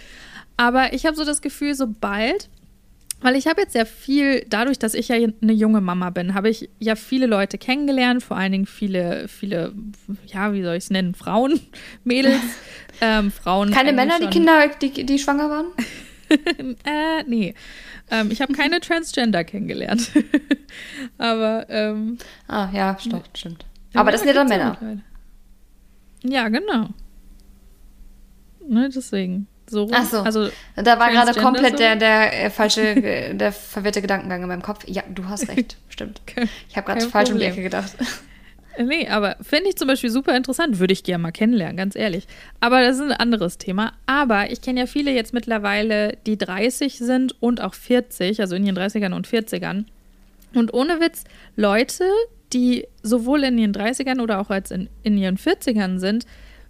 [0.58, 2.50] Aber ich habe so das Gefühl, sobald
[3.22, 6.50] weil ich habe jetzt sehr viel, dadurch, dass ich ja eine junge Mama bin, habe
[6.50, 9.74] ich ja viele Leute kennengelernt, vor allen Dingen viele, viele,
[10.26, 11.62] ja, wie soll ich es nennen, Frauen,
[12.04, 12.42] Mädels,
[13.00, 13.72] ähm, Frauen.
[13.72, 15.68] Keine Männer, die Kinder, die, die schwanger waren?
[16.84, 17.54] äh, nee.
[18.12, 20.12] Ähm, ich habe keine Transgender kennengelernt.
[21.18, 21.68] Aber.
[21.70, 23.66] Ähm, ah, ja, stimmt, stimmt.
[23.94, 24.78] Aber das sind ja dann Männer.
[26.24, 26.90] Ja, genau.
[28.68, 29.48] Ne, deswegen.
[29.70, 30.20] So, Ach so.
[30.22, 31.78] Also, da war gerade komplett so.
[31.78, 34.86] der, der äh, falsche, der verwirrte Gedankengang in meinem Kopf.
[34.88, 36.22] Ja, du hast recht, stimmt.
[36.70, 37.94] Ich habe gerade falsch um die Ecke gedacht.
[38.76, 40.80] Nee, aber finde ich zum Beispiel super interessant.
[40.80, 42.26] Würde ich gerne mal kennenlernen, ganz ehrlich.
[42.60, 43.94] Aber das ist ein anderes Thema.
[44.08, 48.66] Aber ich kenne ja viele jetzt mittlerweile, die 30 sind und auch 40, also in
[48.66, 49.86] ihren 30ern und 40ern.
[50.56, 51.24] Und ohne Witz,
[51.56, 52.06] Leute,
[52.54, 56.26] die sowohl in ihren 30ern oder auch als in, in ihren 40ern sind,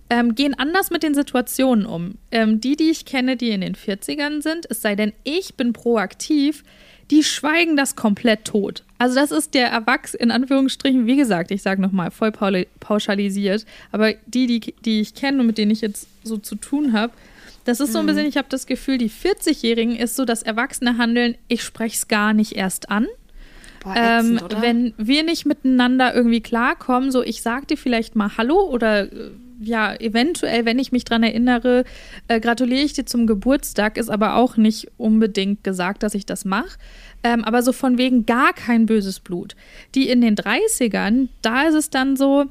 [0.10, 2.16] ähm, gehen anders mit den Situationen um.
[2.32, 5.74] Ähm, die, die ich kenne, die in den 40ern sind, es sei denn, ich bin
[5.74, 6.64] proaktiv,
[7.12, 8.84] die schweigen das komplett tot.
[8.98, 12.32] Also das ist der Erwachs in Anführungsstrichen, wie gesagt, ich sage nochmal, voll
[12.80, 16.94] pauschalisiert, aber die, die, die ich kenne und mit denen ich jetzt so zu tun
[16.94, 17.14] habe,
[17.66, 18.10] das ist so ein mhm.
[18.10, 22.08] bisschen, ich habe das Gefühl, die 40-Jährigen ist so das erwachsene Handeln, ich spreche es
[22.08, 23.08] gar nicht erst an.
[23.84, 28.38] Boah, ätzend, ähm, wenn wir nicht miteinander irgendwie klarkommen, so ich sag dir vielleicht mal
[28.38, 31.84] Hallo oder äh, ja, eventuell, wenn ich mich dran erinnere,
[32.28, 36.46] äh, gratuliere ich dir zum Geburtstag, ist aber auch nicht unbedingt gesagt, dass ich das
[36.46, 36.78] mache.
[37.24, 39.56] Ähm, aber so von wegen gar kein böses Blut.
[39.96, 42.46] Die in den 30ern, da ist es dann so,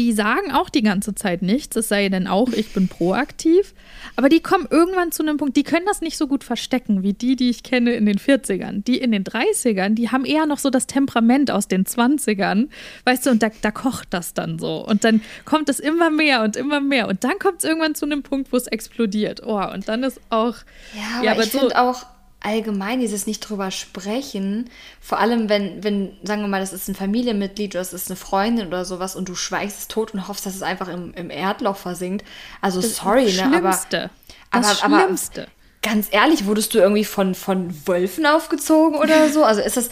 [0.00, 3.74] die sagen auch die ganze Zeit nichts, es sei denn auch, ich bin proaktiv.
[4.16, 7.12] Aber die kommen irgendwann zu einem Punkt, die können das nicht so gut verstecken wie
[7.12, 8.82] die, die ich kenne in den 40ern.
[8.82, 12.68] Die in den 30ern, die haben eher noch so das Temperament aus den 20ern.
[13.04, 14.82] Weißt du, und da, da kocht das dann so.
[14.86, 17.06] Und dann kommt es immer mehr und immer mehr.
[17.06, 19.42] Und dann kommt es irgendwann zu einem Punkt, wo es explodiert.
[19.44, 20.54] Oh, und dann ist auch.
[20.94, 22.06] Ja, aber, ja, aber ich so, finde auch
[22.40, 26.94] allgemein dieses nicht drüber sprechen, vor allem wenn, wenn, sagen wir mal, das ist ein
[26.94, 30.46] Familienmitglied oder das ist eine Freundin oder sowas und du schweigst es tot und hoffst,
[30.46, 32.24] dass es einfach im, im Erdloch versinkt.
[32.60, 33.56] Also das sorry, das ne?
[33.56, 35.42] Aber, das aber, Schlimmste.
[35.42, 35.50] Aber,
[35.82, 39.44] ganz ehrlich, wurdest du irgendwie von, von Wölfen aufgezogen oder so?
[39.44, 39.90] Also ist das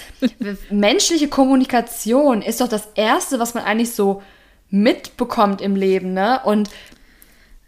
[0.71, 4.23] menschliche Kommunikation ist doch das Erste, was man eigentlich so
[4.71, 6.41] mitbekommt im Leben, ne?
[6.45, 6.71] Und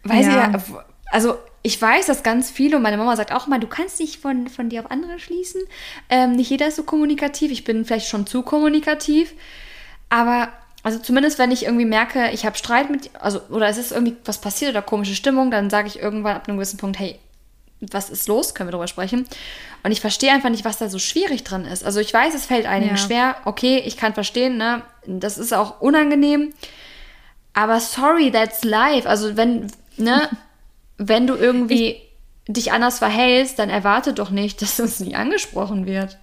[0.03, 0.51] weiß ja.
[0.55, 3.67] ich ja, also ich weiß, dass ganz viele, und meine Mama sagt auch mal, du
[3.67, 5.61] kannst nicht von, von dir auf andere schließen.
[6.09, 7.51] Ähm, nicht jeder ist so kommunikativ.
[7.51, 9.33] Ich bin vielleicht schon zu kommunikativ.
[10.09, 10.49] Aber,
[10.81, 14.17] also zumindest, wenn ich irgendwie merke, ich habe Streit mit, also, oder es ist irgendwie
[14.25, 17.19] was passiert oder komische Stimmung, dann sage ich irgendwann ab einem gewissen Punkt, hey,
[17.79, 18.55] was ist los?
[18.55, 19.27] Können wir darüber sprechen?
[19.83, 21.83] Und ich verstehe einfach nicht, was da so schwierig dran ist.
[21.83, 23.01] Also ich weiß, es fällt einigen ja.
[23.01, 23.35] schwer.
[23.45, 24.83] Okay, ich kann verstehen, ne?
[25.05, 26.53] Das ist auch unangenehm.
[27.53, 29.07] Aber sorry, that's life.
[29.07, 30.29] Also wenn, ne?
[31.07, 32.11] wenn du irgendwie ich,
[32.47, 36.17] dich anders verhältst, dann erwarte doch nicht, dass es nie angesprochen wird.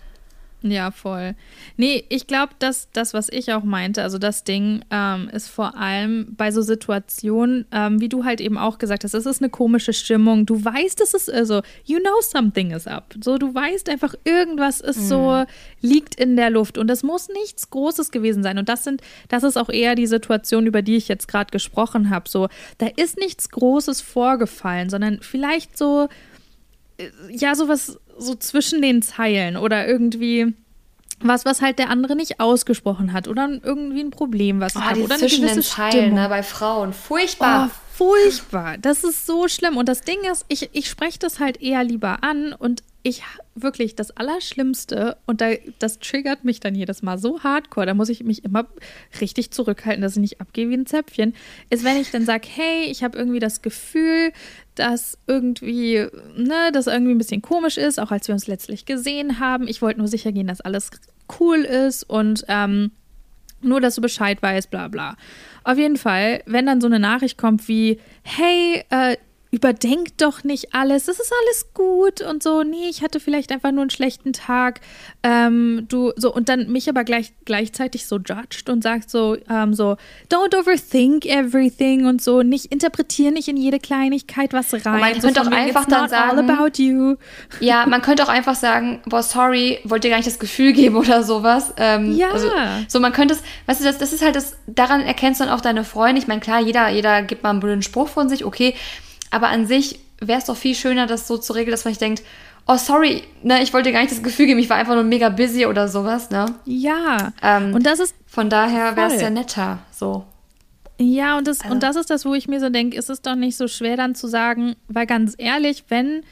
[0.62, 1.36] Ja, voll.
[1.76, 5.76] Nee, ich glaube, dass das, was ich auch meinte, also das Ding ähm, ist vor
[5.76, 9.50] allem bei so Situationen, ähm, wie du halt eben auch gesagt hast, es ist eine
[9.50, 10.46] komische Stimmung.
[10.46, 13.14] Du weißt, es ist also, you know something is up.
[13.22, 15.06] So, du weißt einfach, irgendwas ist mhm.
[15.06, 15.44] so,
[15.80, 16.76] liegt in der Luft.
[16.76, 18.58] Und es muss nichts Großes gewesen sein.
[18.58, 22.10] Und das sind, das ist auch eher die Situation, über die ich jetzt gerade gesprochen
[22.10, 22.28] habe.
[22.28, 26.08] So, da ist nichts Großes vorgefallen, sondern vielleicht so,
[26.96, 30.54] äh, ja, sowas so zwischen den Zeilen oder irgendwie
[31.20, 34.96] was, was halt der andere nicht ausgesprochen hat oder irgendwie ein Problem, was oh, hat
[34.98, 37.70] oder eine zwischen den Zeilen ne, bei Frauen furchtbar.
[37.70, 38.78] Oh, furchtbar.
[38.78, 39.76] Das ist so schlimm.
[39.76, 43.22] Und das Ding ist, ich, ich spreche das halt eher lieber an und ich
[43.54, 48.08] wirklich das Allerschlimmste und da, das triggert mich dann jedes Mal so hardcore, da muss
[48.08, 48.66] ich mich immer
[49.20, 51.34] richtig zurückhalten, dass ich nicht abgehe wie ein Zäpfchen,
[51.70, 54.32] ist, wenn ich dann sage, hey, ich habe irgendwie das Gefühl,
[54.78, 59.40] dass irgendwie, ne, das irgendwie ein bisschen komisch ist, auch als wir uns letztlich gesehen
[59.40, 59.68] haben.
[59.68, 60.90] Ich wollte nur sicher gehen, dass alles
[61.40, 62.92] cool ist und ähm,
[63.60, 65.16] nur, dass du Bescheid weißt, bla bla.
[65.64, 69.16] Auf jeden Fall, wenn dann so eine Nachricht kommt wie, hey, äh,
[69.50, 73.72] überdenk doch nicht alles, es ist alles gut und so, nee, ich hatte vielleicht einfach
[73.72, 74.80] nur einen schlechten Tag,
[75.22, 79.72] ähm, du, so, und dann mich aber gleich, gleichzeitig so judged und sagt so, ähm,
[79.72, 79.96] so,
[80.30, 84.94] don't overthink everything und so, nicht interpretieren nicht in jede Kleinigkeit was rein.
[84.94, 87.16] Und man so könnte auch einfach dann sagen, about you.
[87.60, 90.96] ja, man könnte auch einfach sagen, boah, sorry, wollte dir gar nicht das Gefühl geben
[90.96, 91.72] oder sowas.
[91.78, 92.30] Ähm, ja.
[92.30, 92.50] Also,
[92.86, 95.54] so, man könnte es, weißt du, das, das ist halt das, daran erkennst du dann
[95.54, 96.20] auch deine Freunde.
[96.20, 98.74] Ich meine, klar, jeder, jeder gibt mal einen blöden Spruch von sich, okay,
[99.30, 101.98] aber an sich wäre es doch viel schöner, das so zu regeln, dass man sich
[101.98, 102.22] denkt,
[102.66, 105.30] oh sorry, ne, ich wollte gar nicht das Gefühl geben, ich war einfach nur mega
[105.30, 106.46] busy oder sowas, ne?
[106.64, 107.32] Ja.
[107.42, 110.24] Ähm, und das ist von daher wäre es ja netter, so.
[111.00, 111.72] Ja, und das, also.
[111.72, 113.96] und das ist das, wo ich mir so denke, ist es doch nicht so schwer
[113.96, 116.22] dann zu sagen, weil ganz ehrlich, wenn,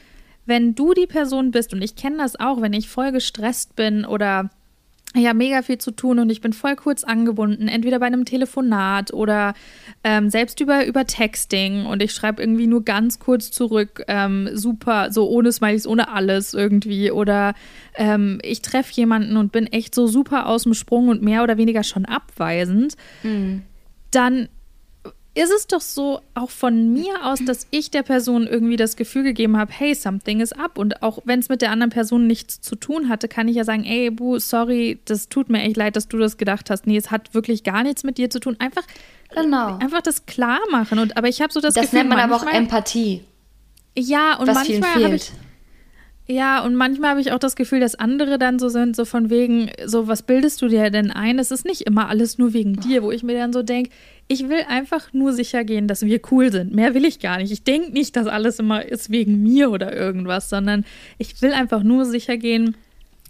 [0.45, 4.05] wenn du die Person bist, und ich kenne das auch, wenn ich voll gestresst bin
[4.05, 4.49] oder
[5.15, 8.25] ich habe mega viel zu tun und ich bin voll kurz angebunden, entweder bei einem
[8.25, 9.53] Telefonat oder
[10.03, 15.11] ähm, selbst über, über Texting und ich schreibe irgendwie nur ganz kurz zurück, ähm, super,
[15.11, 17.53] so ohne Smileys, ohne alles irgendwie oder
[17.95, 21.57] ähm, ich treffe jemanden und bin echt so super aus dem Sprung und mehr oder
[21.57, 23.63] weniger schon abweisend, mhm.
[24.11, 24.49] dann
[25.37, 29.23] ist es doch so auch von mir aus, dass ich der Person irgendwie das Gefühl
[29.23, 30.79] gegeben habe, hey, something is up.
[30.79, 33.63] Und auch wenn es mit der anderen Person nichts zu tun hatte, kann ich ja
[33.63, 36.87] sagen, ey, Bu, sorry, das tut mir echt leid, dass du das gedacht hast.
[36.87, 38.55] Nee, es hat wirklich gar nichts mit dir zu tun.
[38.59, 38.83] Einfach,
[39.33, 39.77] genau.
[39.77, 40.97] einfach das klar machen.
[40.97, 43.23] Und, aber ich habe so das, das Gefühl, Das nennt man aber auch Empathie.
[43.95, 45.31] Ja, und manchmal habe ich
[46.29, 49.29] ja, und manchmal habe ich auch das Gefühl, dass andere dann so sind, so von
[49.29, 51.39] wegen, so, was bildest du dir denn ein?
[51.39, 53.91] Es ist nicht immer alles nur wegen dir, wo ich mir dann so denke,
[54.27, 56.73] ich will einfach nur sicher gehen, dass wir cool sind.
[56.73, 57.51] Mehr will ich gar nicht.
[57.51, 60.83] Ich denke nicht, dass alles immer ist wegen mir oder irgendwas, sondern
[61.17, 62.75] ich will einfach nur sicher gehen,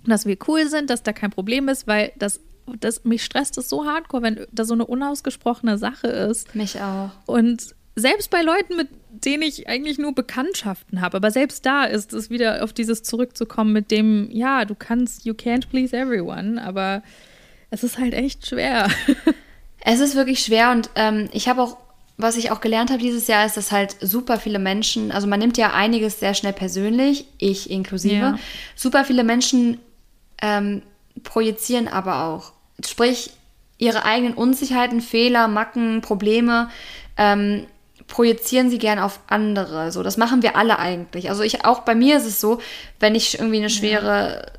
[0.08, 2.40] dass wir cool sind, dass da kein Problem ist, weil das,
[2.80, 6.56] das mich stresst es so hardcore, wenn das so eine unausgesprochene Sache ist.
[6.56, 7.12] Mich auch.
[7.28, 12.14] Und selbst bei Leuten, mit denen ich eigentlich nur Bekanntschaften habe, aber selbst da ist
[12.14, 17.02] es wieder auf dieses zurückzukommen mit dem, ja, du kannst, you can't please everyone, aber
[17.72, 18.90] es ist halt echt schwer.
[19.90, 21.78] Es ist wirklich schwer und ähm, ich habe auch,
[22.18, 25.40] was ich auch gelernt habe dieses Jahr, ist, dass halt super viele Menschen, also man
[25.40, 28.40] nimmt ja einiges sehr schnell persönlich, ich inklusive, ja.
[28.76, 29.80] super viele Menschen
[30.42, 30.82] ähm,
[31.24, 32.52] projizieren aber auch.
[32.86, 33.30] Sprich,
[33.78, 36.70] ihre eigenen Unsicherheiten, Fehler, Macken, Probleme
[37.16, 37.68] ähm,
[38.08, 39.92] projizieren sie gern auf andere.
[39.92, 41.30] So, das machen wir alle eigentlich.
[41.30, 42.60] Also ich auch bei mir ist es so,
[43.00, 44.52] wenn ich irgendwie eine schwere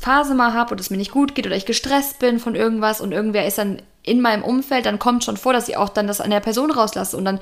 [0.00, 3.00] Phase mal habe oder es mir nicht gut geht oder ich gestresst bin von irgendwas
[3.00, 6.06] und irgendwer ist dann in meinem Umfeld, dann kommt schon vor, dass ich auch dann
[6.06, 7.40] das an der Person rauslasse und dann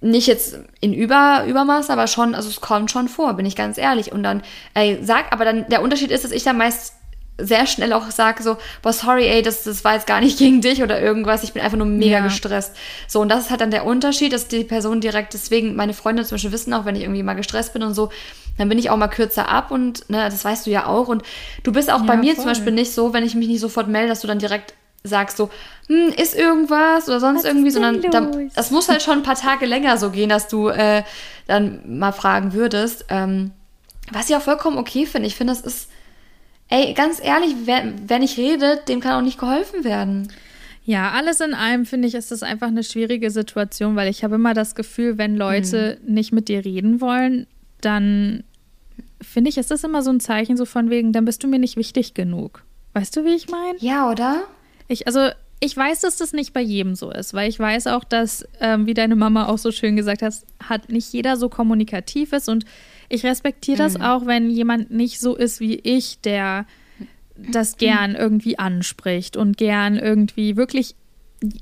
[0.00, 3.76] nicht jetzt in Über, Übermaß, aber schon, also es kommt schon vor, bin ich ganz
[3.76, 4.12] ehrlich.
[4.12, 6.94] Und dann, ey, sag, aber dann, der Unterschied ist, dass ich dann meist
[7.42, 10.60] sehr schnell auch sage so, boah, sorry, ey, das, das war jetzt gar nicht gegen
[10.60, 12.24] dich oder irgendwas, ich bin einfach nur mega ja.
[12.24, 12.74] gestresst.
[13.08, 16.24] So, und das ist halt dann der Unterschied, dass die Person direkt, deswegen, meine Freunde
[16.24, 18.10] zum Beispiel wissen auch, wenn ich irgendwie mal gestresst bin und so,
[18.58, 21.08] dann bin ich auch mal kürzer ab und, ne, das weißt du ja auch.
[21.08, 21.22] Und
[21.62, 22.44] du bist auch ja, bei mir voll.
[22.44, 25.36] zum Beispiel nicht so, wenn ich mich nicht sofort melde, dass du dann direkt sagst
[25.36, 25.48] so,
[25.86, 29.34] hm, ist irgendwas oder sonst Was irgendwie, sondern da, das muss halt schon ein paar
[29.34, 31.04] Tage länger so gehen, dass du äh,
[31.46, 33.06] dann mal fragen würdest.
[33.08, 33.52] Ähm,
[34.12, 35.26] was ich auch vollkommen okay finde.
[35.26, 35.88] Ich finde, das ist,
[36.70, 40.32] ey, ganz ehrlich, wer, wer nicht redet, dem kann auch nicht geholfen werden.
[40.84, 44.36] Ja, alles in allem finde ich, ist das einfach eine schwierige Situation, weil ich habe
[44.36, 46.14] immer das Gefühl, wenn Leute hm.
[46.14, 47.46] nicht mit dir reden wollen,
[47.80, 48.44] dann
[49.20, 51.58] finde ich, ist das immer so ein Zeichen so von wegen, dann bist du mir
[51.58, 52.64] nicht wichtig genug.
[52.94, 53.78] Weißt du, wie ich meine?
[53.78, 54.44] Ja, oder?
[54.88, 55.28] Ich, also,
[55.60, 58.86] ich weiß, dass das nicht bei jedem so ist, weil ich weiß auch, dass, ähm,
[58.86, 60.34] wie deine Mama auch so schön gesagt hat,
[60.66, 62.64] hat nicht jeder so kommunikativ ist und
[63.10, 64.04] ich respektiere das mhm.
[64.04, 66.64] auch, wenn jemand nicht so ist wie ich, der
[67.36, 70.94] das gern irgendwie anspricht und gern irgendwie wirklich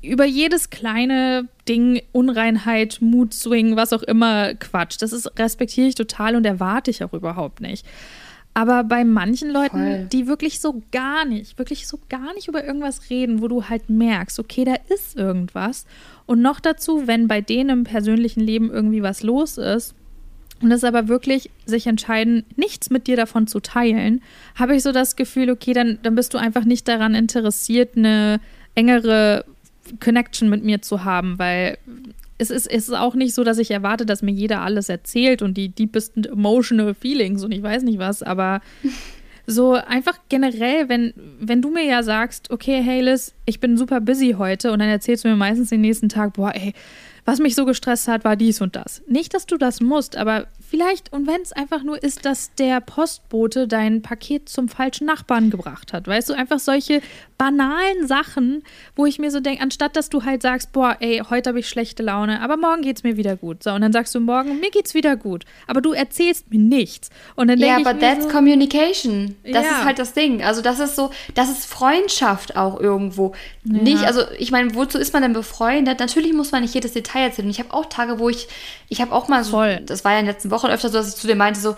[0.01, 4.97] über jedes kleine Ding, Unreinheit, Mood-Swing, was auch immer, Quatsch.
[4.99, 7.85] Das ist respektiere ich total und erwarte ich auch überhaupt nicht.
[8.53, 10.07] Aber bei manchen Leuten, Voll.
[10.11, 13.89] die wirklich so gar nicht, wirklich so gar nicht über irgendwas reden, wo du halt
[13.89, 15.85] merkst, okay, da ist irgendwas.
[16.25, 19.95] Und noch dazu, wenn bei denen im persönlichen Leben irgendwie was los ist,
[20.61, 24.21] und es aber wirklich sich entscheiden, nichts mit dir davon zu teilen,
[24.55, 28.39] habe ich so das Gefühl, okay, dann, dann bist du einfach nicht daran interessiert, eine
[28.75, 29.45] engere
[29.99, 31.77] Connection mit mir zu haben, weil
[32.37, 35.41] es ist, es ist auch nicht so, dass ich erwarte, dass mir jeder alles erzählt
[35.41, 38.61] und die deepest emotional feelings und ich weiß nicht was, aber
[39.47, 43.99] so einfach generell, wenn, wenn du mir ja sagst, okay, hey Liz, ich bin super
[43.99, 46.73] busy heute und dann erzählst du mir meistens den nächsten Tag, boah, ey,
[47.29, 49.03] was mich so gestresst hat, war dies und das.
[49.05, 52.81] Nicht, dass du das musst, aber vielleicht, und wenn es einfach nur ist, dass der
[52.81, 56.07] Postbote dein Paket zum falschen Nachbarn gebracht hat.
[56.07, 57.01] Weißt du, einfach solche
[57.37, 58.63] banalen Sachen,
[58.95, 61.69] wo ich mir so denke, anstatt dass du halt sagst, boah, ey, heute habe ich
[61.69, 63.61] schlechte Laune, aber morgen geht es mir wieder gut.
[63.61, 65.45] So, und dann sagst du morgen, mir geht's wieder gut.
[65.67, 67.11] Aber du erzählst mir nichts.
[67.35, 69.35] Und dann ja, aber that's so, communication.
[69.43, 69.71] Das ja.
[69.71, 70.41] ist halt das Ding.
[70.41, 73.33] Also, das ist so, das ist Freundschaft auch irgendwo.
[73.65, 73.83] Ja.
[73.83, 75.99] Nicht, also, ich meine, wozu ist man denn befreundet?
[75.99, 77.49] Natürlich muss man nicht jedes Detail erzählen.
[77.49, 78.47] Ich habe auch Tage, wo ich,
[78.87, 79.81] ich habe auch mal so, Voll.
[79.85, 81.77] das war ja in den letzten Wochen öfter so, dass ich zu dir meinte, so,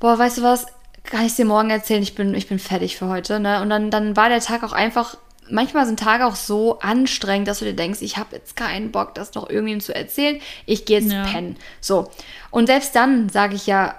[0.00, 0.66] boah, weißt du was,
[1.04, 3.40] kann ich dir morgen erzählen, ich bin, ich bin fertig für heute.
[3.40, 3.60] Ne?
[3.60, 5.16] Und dann, dann war der Tag auch einfach,
[5.48, 9.14] manchmal sind Tage auch so anstrengend, dass du dir denkst, ich habe jetzt keinen Bock,
[9.14, 11.24] das noch irgendjemandem zu erzählen, ich gehe jetzt ja.
[11.24, 11.56] pennen.
[11.80, 12.10] So.
[12.50, 13.94] Und selbst dann sage ich ja,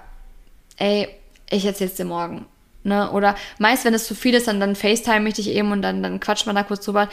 [0.76, 1.08] ey,
[1.50, 2.46] ich erzähle es dir morgen.
[2.82, 3.10] Ne?
[3.12, 6.02] Oder meist, wenn es zu viel ist, dann, dann FaceTime ich dich eben und dann,
[6.02, 7.08] dann quatscht man da kurz drüber.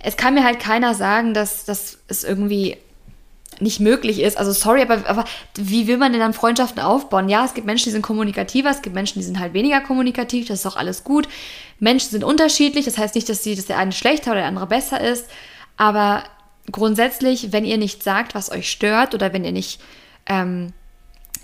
[0.00, 2.76] Es kann mir halt keiner sagen, dass, dass es irgendwie
[3.62, 4.36] nicht möglich ist.
[4.36, 7.28] Also sorry, aber, aber wie will man denn dann Freundschaften aufbauen?
[7.28, 10.48] Ja, es gibt Menschen, die sind kommunikativer, es gibt Menschen, die sind halt weniger kommunikativ,
[10.48, 11.28] das ist auch alles gut.
[11.78, 14.66] Menschen sind unterschiedlich, das heißt nicht, dass, die, dass der eine schlechter oder der andere
[14.66, 15.26] besser ist,
[15.76, 16.24] aber
[16.70, 19.80] grundsätzlich, wenn ihr nicht sagt, was euch stört oder wenn ihr nicht,
[20.26, 20.72] ähm,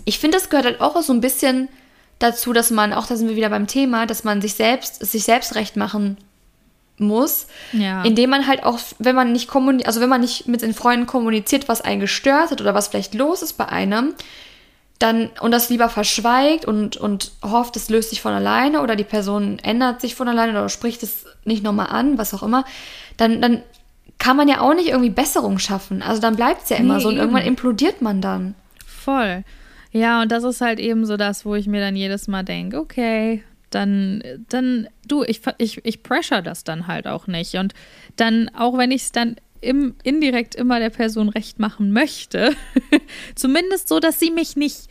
[0.05, 1.69] ich finde, das gehört halt auch so ein bisschen
[2.19, 5.23] dazu, dass man, auch da sind wir wieder beim Thema, dass man sich selbst, sich
[5.23, 6.17] selbst recht machen
[6.99, 8.03] muss, ja.
[8.03, 11.05] indem man halt auch, wenn man nicht kommuniziert, also wenn man nicht mit den Freunden
[11.05, 14.13] kommuniziert, was einen gestört hat oder was vielleicht los ist bei einem,
[14.99, 19.05] dann und das lieber verschweigt und, und hofft, es löst sich von alleine oder die
[19.05, 22.65] Person ändert sich von alleine oder spricht es nicht nochmal an, was auch immer,
[23.15, 23.63] dann, dann
[24.17, 26.01] kann man ja auch nicht irgendwie Besserung schaffen.
[26.01, 27.21] Also dann bleibt es ja immer nee, so und eben.
[27.21, 28.55] irgendwann implodiert man dann.
[28.85, 29.43] Voll.
[29.91, 32.77] Ja, und das ist halt eben so das, wo ich mir dann jedes Mal denke,
[32.77, 37.55] okay, dann, dann, du, ich, ich, ich pressure das dann halt auch nicht.
[37.55, 37.73] Und
[38.15, 42.55] dann, auch wenn ich es dann im, indirekt immer der Person recht machen möchte,
[43.35, 44.89] zumindest so, dass sie mich nicht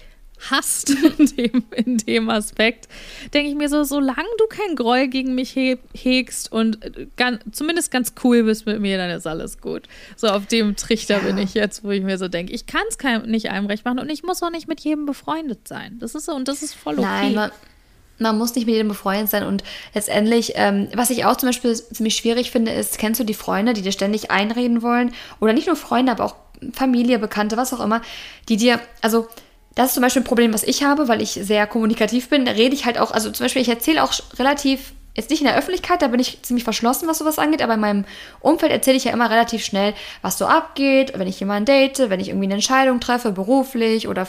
[0.50, 2.88] hasst in dem, in dem Aspekt,
[3.34, 6.78] denke ich mir so, solange du kein Groll gegen mich he hegst und
[7.16, 9.88] ganz, zumindest ganz cool bist mit mir, dann ist alles gut.
[10.16, 11.24] So auf dem Trichter ja.
[11.24, 13.98] bin ich jetzt, wo ich mir so denke, ich kann es nicht einem recht machen
[13.98, 15.98] und ich muss auch nicht mit jedem befreundet sein.
[15.98, 17.32] Das ist so und das ist voll okay.
[17.32, 17.50] Nein,
[18.18, 19.44] man, muss nicht mit jedem befreundet sein.
[19.44, 19.62] Und
[19.94, 23.72] letztendlich, ähm, was ich auch zum Beispiel ziemlich schwierig finde, ist, kennst du die Freunde,
[23.72, 25.12] die dir ständig einreden wollen?
[25.40, 26.35] Oder nicht nur Freunde, aber auch
[26.72, 28.02] Familie, Bekannte, was auch immer,
[28.48, 29.28] die dir, also
[29.74, 32.44] das ist zum Beispiel ein Problem, was ich habe, weil ich sehr kommunikativ bin.
[32.44, 35.46] Da rede ich halt auch, also zum Beispiel, ich erzähle auch relativ, jetzt nicht in
[35.46, 38.04] der Öffentlichkeit, da bin ich ziemlich verschlossen, was sowas angeht, aber in meinem
[38.40, 42.18] Umfeld erzähle ich ja immer relativ schnell, was so abgeht, wenn ich jemanden date, wenn
[42.18, 44.26] ich irgendwie eine Entscheidung treffe, beruflich oder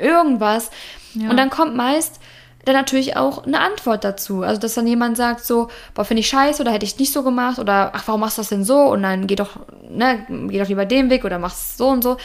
[0.00, 0.70] irgendwas.
[1.14, 1.30] Ja.
[1.30, 2.19] Und dann kommt meist,
[2.64, 4.42] dann natürlich auch eine Antwort dazu.
[4.42, 7.22] Also, dass dann jemand sagt so, boah, finde ich scheiße oder hätte ich nicht so
[7.22, 8.80] gemacht oder ach, warum machst du das denn so?
[8.80, 9.56] Und dann geh doch,
[9.88, 12.16] ne, geh doch lieber den Weg oder mach's so und so.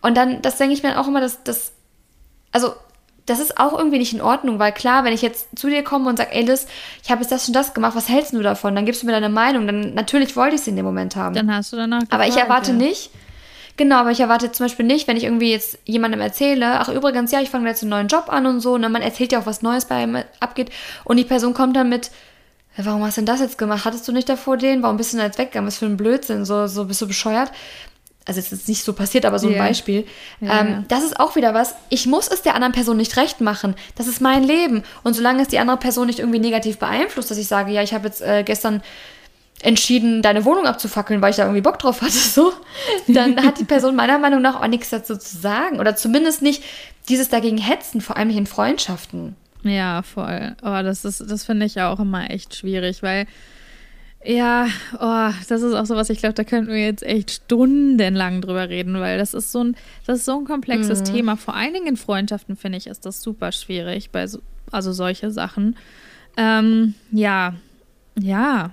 [0.00, 1.72] Und dann, das denke ich mir auch immer, dass das,
[2.50, 2.74] also,
[3.26, 6.08] das ist auch irgendwie nicht in Ordnung, weil klar, wenn ich jetzt zu dir komme
[6.08, 6.66] und sage, ey Liz,
[7.04, 8.74] ich habe jetzt das und das gemacht, was hältst du davon?
[8.74, 11.34] Dann gibst du mir deine Meinung, dann natürlich wollte ich es in dem Moment haben.
[11.34, 12.00] Dann hast du danach.
[12.00, 12.76] Gefragt, Aber ich erwarte ja.
[12.76, 13.10] nicht,
[13.76, 17.32] Genau, aber ich erwarte zum Beispiel nicht, wenn ich irgendwie jetzt jemandem erzähle, ach übrigens,
[17.32, 19.32] ja, ich fange jetzt einen neuen Job an und so, und ne, dann man erzählt
[19.32, 20.70] ja auch, was Neues bei ihm abgeht,
[21.04, 22.10] und die Person kommt dann mit,
[22.76, 23.84] warum hast du denn das jetzt gemacht?
[23.84, 24.82] Hattest du nicht davor den?
[24.82, 25.66] Warum bist du denn jetzt weggegangen?
[25.66, 27.50] Was für ein Blödsinn, so, so bist du bescheuert?
[28.24, 29.66] Also es ist nicht so passiert, aber so ein yeah.
[29.66, 30.06] Beispiel.
[30.40, 30.60] Yeah.
[30.60, 31.74] Ähm, das ist auch wieder was.
[31.88, 33.74] Ich muss es der anderen Person nicht recht machen.
[33.96, 34.84] Das ist mein Leben.
[35.02, 37.92] Und solange es die andere Person nicht irgendwie negativ beeinflusst, dass ich sage, ja, ich
[37.94, 38.80] habe jetzt äh, gestern
[39.62, 42.52] entschieden, deine Wohnung abzufackeln, weil ich da irgendwie Bock drauf hatte, so,
[43.08, 45.80] dann hat die Person meiner Meinung nach auch nichts dazu zu sagen.
[45.80, 46.62] Oder zumindest nicht
[47.08, 49.36] dieses dagegen hetzen, vor allem nicht in Freundschaften.
[49.62, 50.56] Ja, voll.
[50.62, 53.26] Oh, das ist, das finde ich auch immer echt schwierig, weil
[54.24, 54.68] ja,
[55.00, 58.68] oh, das ist auch so was, ich glaube, da könnten wir jetzt echt stundenlang drüber
[58.68, 61.04] reden, weil das ist so ein, das ist so ein komplexes mhm.
[61.04, 61.36] Thema.
[61.36, 64.38] Vor allen Dingen in Freundschaften, finde ich, ist das super schwierig bei so,
[64.70, 65.76] also solche Sachen.
[66.36, 67.54] Ähm, ja,
[68.16, 68.70] ja,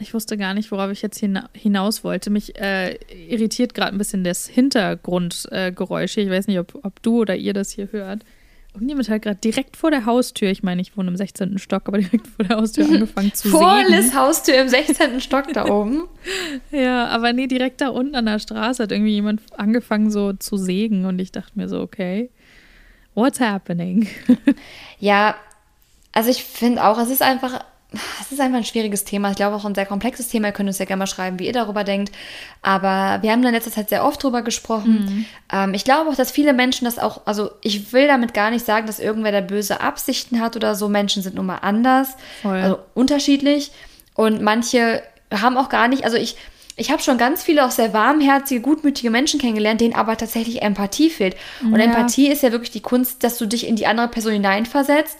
[0.00, 1.22] ich wusste gar nicht, worauf ich jetzt
[1.54, 2.30] hinaus wollte.
[2.30, 2.94] Mich äh,
[3.28, 7.52] irritiert gerade ein bisschen das Hintergrundgeräusch äh, Ich weiß nicht, ob, ob du oder ihr
[7.52, 8.24] das hier hört.
[8.72, 11.58] Irgendjemand hat gerade direkt vor der Haustür, ich meine, ich wohne im 16.
[11.58, 13.88] Stock, aber direkt vor der Haustür angefangen zu vor sägen.
[13.88, 15.20] Vor Liz Haustür im 16.
[15.20, 16.04] Stock da oben?
[16.70, 20.56] ja, aber nee, direkt da unten an der Straße hat irgendwie jemand angefangen so zu
[20.56, 22.30] sägen und ich dachte mir so, okay,
[23.14, 24.06] what's happening?
[25.00, 25.34] ja,
[26.12, 27.64] also ich finde auch, es ist einfach
[28.20, 29.30] es ist einfach ein schwieriges Thema.
[29.30, 30.48] Ich glaube auch ein sehr komplexes Thema.
[30.48, 32.12] Ihr könnt uns ja gerne mal schreiben, wie ihr darüber denkt.
[32.62, 35.04] Aber wir haben in letzter Zeit sehr oft drüber gesprochen.
[35.04, 35.24] Mhm.
[35.52, 38.64] Ähm, ich glaube auch, dass viele Menschen das auch, also ich will damit gar nicht
[38.64, 40.88] sagen, dass irgendwer da böse Absichten hat oder so.
[40.88, 42.10] Menschen sind nun mal anders,
[42.42, 42.60] Voll.
[42.60, 43.72] also unterschiedlich.
[44.14, 46.36] Und manche haben auch gar nicht, also ich,
[46.76, 51.10] ich habe schon ganz viele auch sehr warmherzige, gutmütige Menschen kennengelernt, denen aber tatsächlich Empathie
[51.10, 51.36] fehlt.
[51.62, 51.86] Und ja.
[51.86, 55.18] Empathie ist ja wirklich die Kunst, dass du dich in die andere Person hineinversetzt,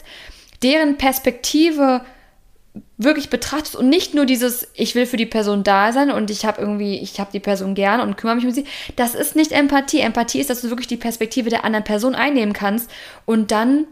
[0.62, 2.02] deren Perspektive
[2.98, 6.44] wirklich betrachtest und nicht nur dieses, ich will für die Person da sein und ich
[6.44, 8.64] habe irgendwie, ich habe die Person gern und kümmere mich um sie.
[8.96, 10.00] Das ist nicht Empathie.
[10.00, 12.90] Empathie ist, dass du wirklich die Perspektive der anderen Person einnehmen kannst
[13.26, 13.86] und dann,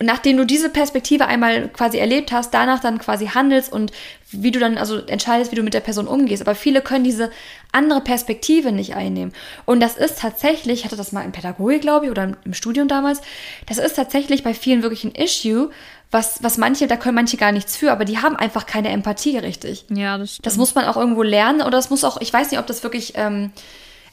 [0.00, 3.92] nachdem du diese Perspektive einmal quasi erlebt hast, danach dann quasi handelst und
[4.30, 6.42] wie du dann also entscheidest, wie du mit der Person umgehst.
[6.42, 7.30] Aber viele können diese
[7.72, 9.32] andere Perspektive nicht einnehmen.
[9.64, 12.88] Und das ist tatsächlich, ich hatte das mal in Pädagogik, glaube ich, oder im Studium
[12.88, 13.22] damals,
[13.66, 15.70] das ist tatsächlich bei vielen wirklich ein Issue,
[16.10, 19.38] was, was manche, da können manche gar nichts für, aber die haben einfach keine Empathie
[19.38, 19.86] richtig.
[19.88, 20.46] Ja, das stimmt.
[20.46, 22.82] Das muss man auch irgendwo lernen oder das muss auch, ich weiß nicht, ob das
[22.82, 23.50] wirklich ähm,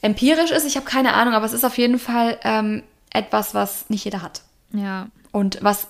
[0.02, 3.89] empirisch ist, ich habe keine Ahnung, aber es ist auf jeden Fall ähm, etwas, was
[3.89, 4.41] nicht jeder hat.
[4.72, 5.08] Ja.
[5.34, 5.89] Und was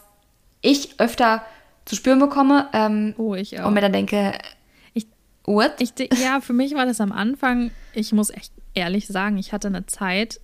[0.61, 1.45] ich öfter
[1.85, 3.67] zu spüren bekomme ähm, oh, ich auch.
[3.67, 4.33] und mir dann denke,
[4.93, 5.05] ich,
[5.43, 5.73] what?
[5.79, 9.67] Ich, ja, für mich war das am Anfang, ich muss echt ehrlich sagen, ich hatte
[9.67, 10.39] eine Zeit,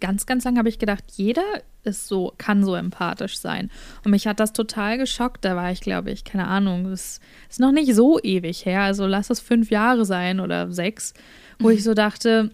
[0.00, 1.42] ganz, ganz lange habe ich gedacht, jeder
[1.84, 3.70] ist so, kann so empathisch sein.
[4.04, 5.44] Und mich hat das total geschockt.
[5.44, 8.82] Da war ich, glaube ich, keine Ahnung, das ist noch nicht so ewig her.
[8.82, 11.14] Also lass es fünf Jahre sein oder sechs,
[11.58, 11.74] wo mhm.
[11.74, 12.50] ich so dachte,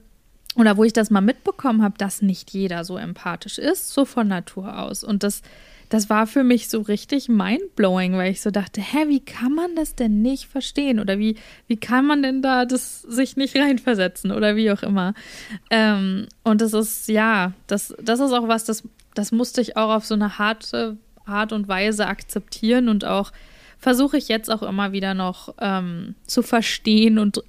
[0.57, 4.29] oder wo ich das mal mitbekommen habe, dass nicht jeder so empathisch ist, so von
[4.29, 5.05] Natur aus.
[5.05, 5.43] Und das
[5.89, 9.75] das war für mich so richtig mindblowing, weil ich so dachte, hä, wie kann man
[9.75, 11.01] das denn nicht verstehen?
[11.01, 15.15] Oder wie, wie kann man denn da das sich nicht reinversetzen oder wie auch immer?
[15.71, 18.83] Ähm, und das ist, ja, das, das ist auch was, das,
[19.15, 23.33] das musste ich auch auf so eine harte Art und Weise akzeptieren und auch
[23.79, 27.43] versuche ich jetzt auch immer wieder noch ähm, zu verstehen und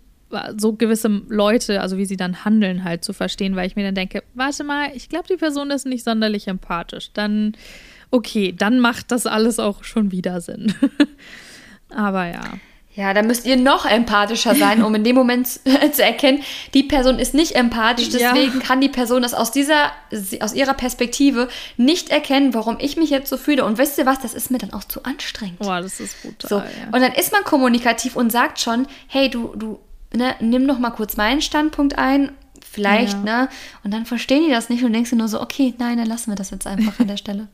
[0.57, 3.95] so gewisse Leute, also wie sie dann handeln, halt zu verstehen, weil ich mir dann
[3.95, 7.11] denke, warte mal, ich glaube, die Person ist nicht sonderlich empathisch.
[7.13, 7.53] Dann
[8.11, 10.73] okay, dann macht das alles auch schon wieder Sinn.
[11.89, 12.41] Aber ja.
[12.95, 15.47] Ja, da müsst ihr noch empathischer sein, um in dem Moment
[15.93, 18.65] zu erkennen, die Person ist nicht empathisch, deswegen ja.
[18.65, 19.91] kann die Person das aus dieser,
[20.41, 23.63] aus ihrer Perspektive nicht erkennen, warum ich mich jetzt so fühle.
[23.63, 25.59] Und wisst ihr was, das ist mir dann auch zu anstrengend.
[25.59, 26.49] Boah, das ist brutal.
[26.49, 26.55] So.
[26.57, 26.87] Ja.
[26.91, 29.79] Und dann ist man kommunikativ und sagt schon, hey, du, du,
[30.13, 32.31] ne, nimm doch mal kurz meinen Standpunkt ein,
[32.69, 33.43] vielleicht, ja.
[33.43, 33.49] ne?
[33.83, 36.31] Und dann verstehen die das nicht und denkst du nur so, okay, nein, dann lassen
[36.31, 37.47] wir das jetzt einfach an der Stelle.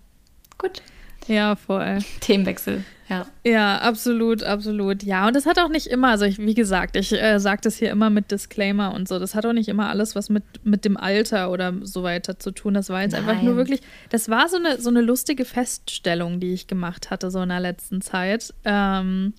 [0.58, 0.82] Gut.
[1.28, 2.00] Ja, voll.
[2.20, 3.26] Themenwechsel, ja.
[3.44, 5.02] Ja, absolut, absolut.
[5.02, 7.78] Ja, und das hat auch nicht immer, also ich, wie gesagt, ich äh, sage das
[7.78, 10.86] hier immer mit Disclaimer und so, das hat auch nicht immer alles was mit, mit
[10.86, 12.76] dem Alter oder so weiter zu tun.
[12.76, 13.28] Das war jetzt Nein.
[13.28, 17.32] einfach nur wirklich, das war so eine, so eine lustige Feststellung, die ich gemacht hatte,
[17.32, 18.54] so in der letzten Zeit.
[18.64, 19.34] Ähm,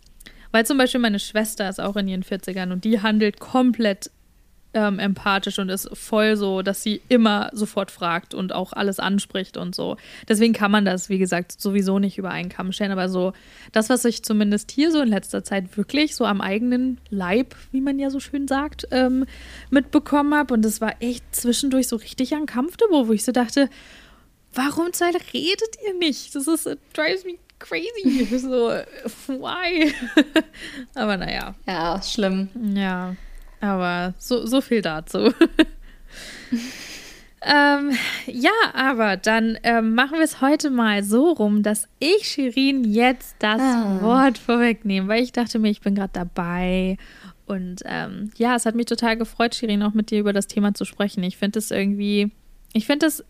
[0.56, 4.10] weil zum Beispiel meine Schwester ist auch in ihren 40ern und die handelt komplett
[4.72, 9.58] ähm, empathisch und ist voll so, dass sie immer sofort fragt und auch alles anspricht
[9.58, 9.98] und so.
[10.26, 12.90] Deswegen kann man das, wie gesagt, sowieso nicht über einen Kamm stellen.
[12.90, 13.34] Aber so,
[13.72, 17.82] das, was ich zumindest hier so in letzter Zeit wirklich so am eigenen Leib, wie
[17.82, 19.26] man ja so schön sagt, ähm,
[19.68, 20.54] mitbekommen habe.
[20.54, 23.68] Und das war echt zwischendurch so richtig uncomfortable, wo ich so dachte,
[24.54, 24.86] warum
[25.34, 26.34] redet ihr nicht?
[26.34, 28.26] Das ist, it drives me crazy.
[28.38, 28.82] So,
[29.26, 29.92] why?
[30.94, 31.54] Aber naja.
[31.66, 32.48] Ja, schlimm.
[32.74, 33.16] Ja.
[33.60, 35.18] Aber so, so viel dazu.
[37.42, 37.92] ähm,
[38.26, 43.36] ja, aber dann ähm, machen wir es heute mal so rum, dass ich Shirin jetzt
[43.38, 43.98] das ah.
[44.02, 46.98] Wort vorwegnehme, weil ich dachte mir, ich bin gerade dabei.
[47.46, 50.74] Und ähm, ja, es hat mich total gefreut, Shirin, auch mit dir über das Thema
[50.74, 51.22] zu sprechen.
[51.22, 52.30] Ich finde es irgendwie,
[52.72, 53.24] ich finde es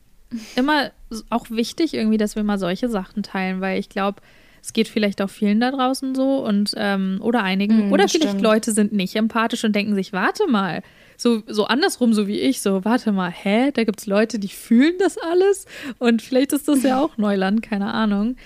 [0.57, 0.91] immer
[1.31, 4.21] auch wichtig, irgendwie, dass wir mal solche Sachen teilen, weil ich glaube,
[4.63, 7.89] es geht vielleicht auch vielen da draußen so und ähm, oder einigen.
[7.89, 8.43] Mm, oder vielleicht stimmt.
[8.43, 10.83] Leute sind nicht empathisch und denken sich, warte mal.
[11.17, 13.71] So, so andersrum, so wie ich, so, warte mal, hä?
[13.73, 15.67] Da gibt es Leute, die fühlen das alles.
[15.99, 18.37] Und vielleicht ist das ja auch Neuland, keine Ahnung.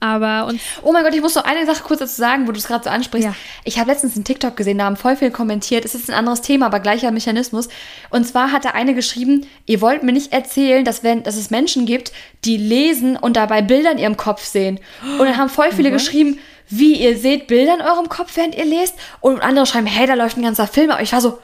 [0.00, 2.58] Aber und oh mein Gott, ich muss noch eine Sache kurz dazu sagen, wo du
[2.58, 3.28] es gerade so ansprichst.
[3.28, 3.34] Ja.
[3.64, 5.84] Ich habe letztens einen TikTok gesehen, da haben voll viel kommentiert.
[5.84, 7.68] Es ist ein anderes Thema, aber gleicher Mechanismus.
[8.08, 11.50] Und zwar hat da eine geschrieben, ihr wollt mir nicht erzählen, dass, wenn, dass es
[11.50, 12.12] Menschen gibt,
[12.46, 14.80] die lesen und dabei Bilder in ihrem Kopf sehen.
[15.18, 15.94] Und dann haben voll viele mhm.
[15.94, 16.38] geschrieben,
[16.70, 18.94] wie ihr seht Bilder in eurem Kopf, während ihr lest.
[19.20, 20.90] Und andere schreiben, hey, da läuft ein ganzer Film.
[20.90, 21.38] Aber ich war so,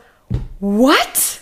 [0.60, 1.40] what?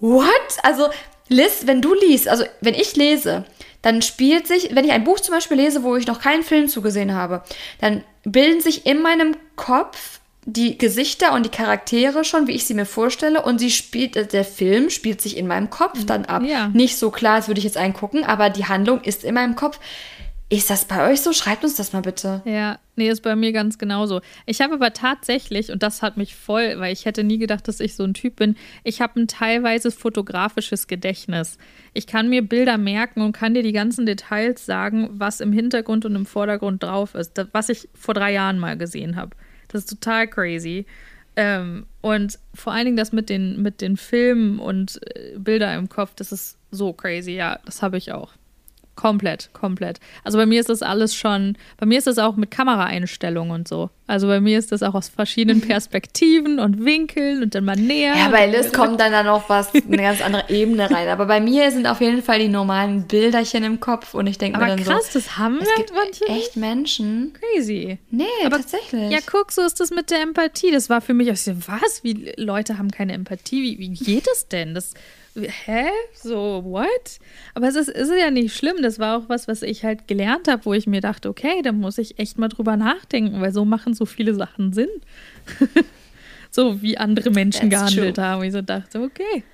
[0.00, 0.26] What?
[0.62, 0.88] Also,
[1.28, 3.44] Liz, wenn du liest, also wenn ich lese,
[3.82, 6.68] dann spielt sich, wenn ich ein Buch zum Beispiel lese, wo ich noch keinen Film
[6.68, 7.42] zugesehen habe,
[7.80, 12.74] dann bilden sich in meinem Kopf die Gesichter und die Charaktere schon, wie ich sie
[12.74, 16.42] mir vorstelle, und sie spielt, äh, der Film spielt sich in meinem Kopf dann ab.
[16.42, 16.68] Ja.
[16.68, 19.54] Nicht so klar, als würde ich jetzt einen gucken, aber die Handlung ist in meinem
[19.54, 19.78] Kopf.
[20.52, 21.32] Ist das bei euch so?
[21.32, 22.42] Schreibt uns das mal bitte.
[22.44, 24.20] Ja, nee, ist bei mir ganz genauso.
[24.44, 27.80] Ich habe aber tatsächlich, und das hat mich voll, weil ich hätte nie gedacht, dass
[27.80, 31.56] ich so ein Typ bin, ich habe ein teilweise fotografisches Gedächtnis.
[31.94, 36.04] Ich kann mir Bilder merken und kann dir die ganzen Details sagen, was im Hintergrund
[36.04, 39.34] und im Vordergrund drauf ist, was ich vor drei Jahren mal gesehen habe.
[39.68, 40.84] Das ist total crazy.
[41.34, 45.88] Ähm, und vor allen Dingen das mit den, mit den Filmen und äh, Bilder im
[45.88, 47.32] Kopf, das ist so crazy.
[47.32, 48.34] Ja, das habe ich auch.
[48.94, 50.00] Komplett, komplett.
[50.22, 53.66] Also bei mir ist das alles schon, bei mir ist das auch mit Kameraeinstellungen und
[53.66, 53.88] so.
[54.06, 58.14] Also bei mir ist das auch aus verschiedenen Perspektiven und Winkeln und dann mal näher.
[58.14, 61.08] Ja, bei Liz kommt dann da noch was, eine ganz andere Ebene rein.
[61.08, 64.58] Aber bei mir sind auf jeden Fall die normalen Bilderchen im Kopf und ich denke
[64.58, 65.18] mir dann krass, so.
[65.18, 66.26] das haben wir es gibt manche.
[66.26, 67.32] echt Menschen.
[67.32, 67.98] Crazy.
[68.10, 69.10] Nee, aber tatsächlich.
[69.10, 70.70] Ja, guck, so ist das mit der Empathie.
[70.70, 72.04] Das war für mich auch so, was?
[72.04, 73.62] Wie Leute haben keine Empathie?
[73.62, 74.74] Wie, wie geht es denn?
[74.74, 74.92] Das
[75.34, 75.88] hä?
[76.14, 77.18] So, what?
[77.54, 78.82] Aber es ist, ist ja nicht schlimm.
[78.82, 81.72] Das war auch was, was ich halt gelernt habe, wo ich mir dachte, okay, da
[81.72, 84.90] muss ich echt mal drüber nachdenken, weil so machen so viele Sachen Sinn.
[86.50, 88.24] so wie andere Menschen That's gehandelt true.
[88.24, 88.44] haben.
[88.44, 89.44] Ich so dachte, okay,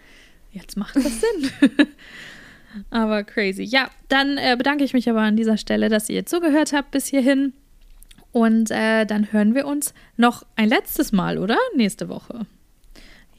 [0.52, 1.50] jetzt macht das Sinn.
[2.90, 3.62] aber crazy.
[3.62, 7.06] Ja, dann äh, bedanke ich mich aber an dieser Stelle, dass ihr zugehört habt bis
[7.06, 7.52] hierhin.
[8.30, 11.56] Und äh, dann hören wir uns noch ein letztes Mal, oder?
[11.74, 12.46] Nächste Woche.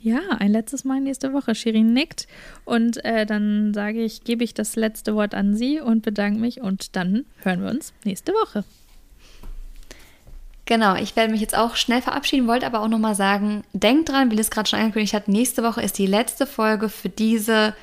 [0.01, 1.55] Ja, ein letztes Mal nächste Woche.
[1.55, 2.27] Shirin nickt
[2.63, 6.61] und äh, dann sage ich, gebe ich das letzte Wort an Sie und bedanke mich
[6.61, 8.63] und dann hören wir uns nächste Woche.
[10.65, 14.31] Genau, ich werde mich jetzt auch schnell verabschieden, wollte aber auch nochmal sagen, denkt dran,
[14.31, 17.73] wie es gerade schon angekündigt hat, nächste Woche ist die letzte Folge für diese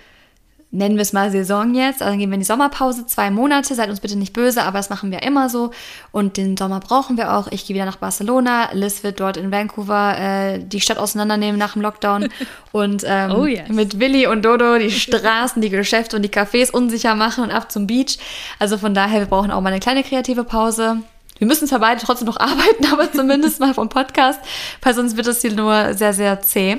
[0.71, 2.03] nennen wir es mal Saison jetzt.
[2.03, 3.75] Also dann gehen wir in die Sommerpause, zwei Monate.
[3.75, 5.71] Seid uns bitte nicht böse, aber das machen wir immer so.
[6.12, 7.49] Und den Sommer brauchen wir auch.
[7.49, 8.71] Ich gehe wieder nach Barcelona.
[8.73, 12.29] Liz wird dort in Vancouver äh, die Stadt auseinandernehmen nach dem Lockdown.
[12.73, 13.69] Und ähm, oh yes.
[13.69, 17.73] mit Willi und Dodo die Straßen, die Geschäfte und die Cafés unsicher machen und ab
[17.73, 18.19] zum Beach.
[18.59, 20.99] Also von daher, wir brauchen auch mal eine kleine kreative Pause.
[21.39, 24.41] Wir müssen zwar beide trotzdem noch arbeiten, aber zumindest mal vom Podcast,
[24.82, 26.78] weil sonst wird es hier nur sehr, sehr zäh.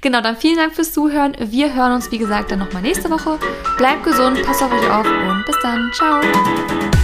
[0.00, 1.36] Genau, dann vielen Dank fürs Zuhören.
[1.38, 3.38] Wir hören uns, wie gesagt, dann nochmal nächste Woche.
[3.76, 5.90] Bleibt gesund, passt auf euch auf und bis dann.
[5.94, 6.97] Ciao.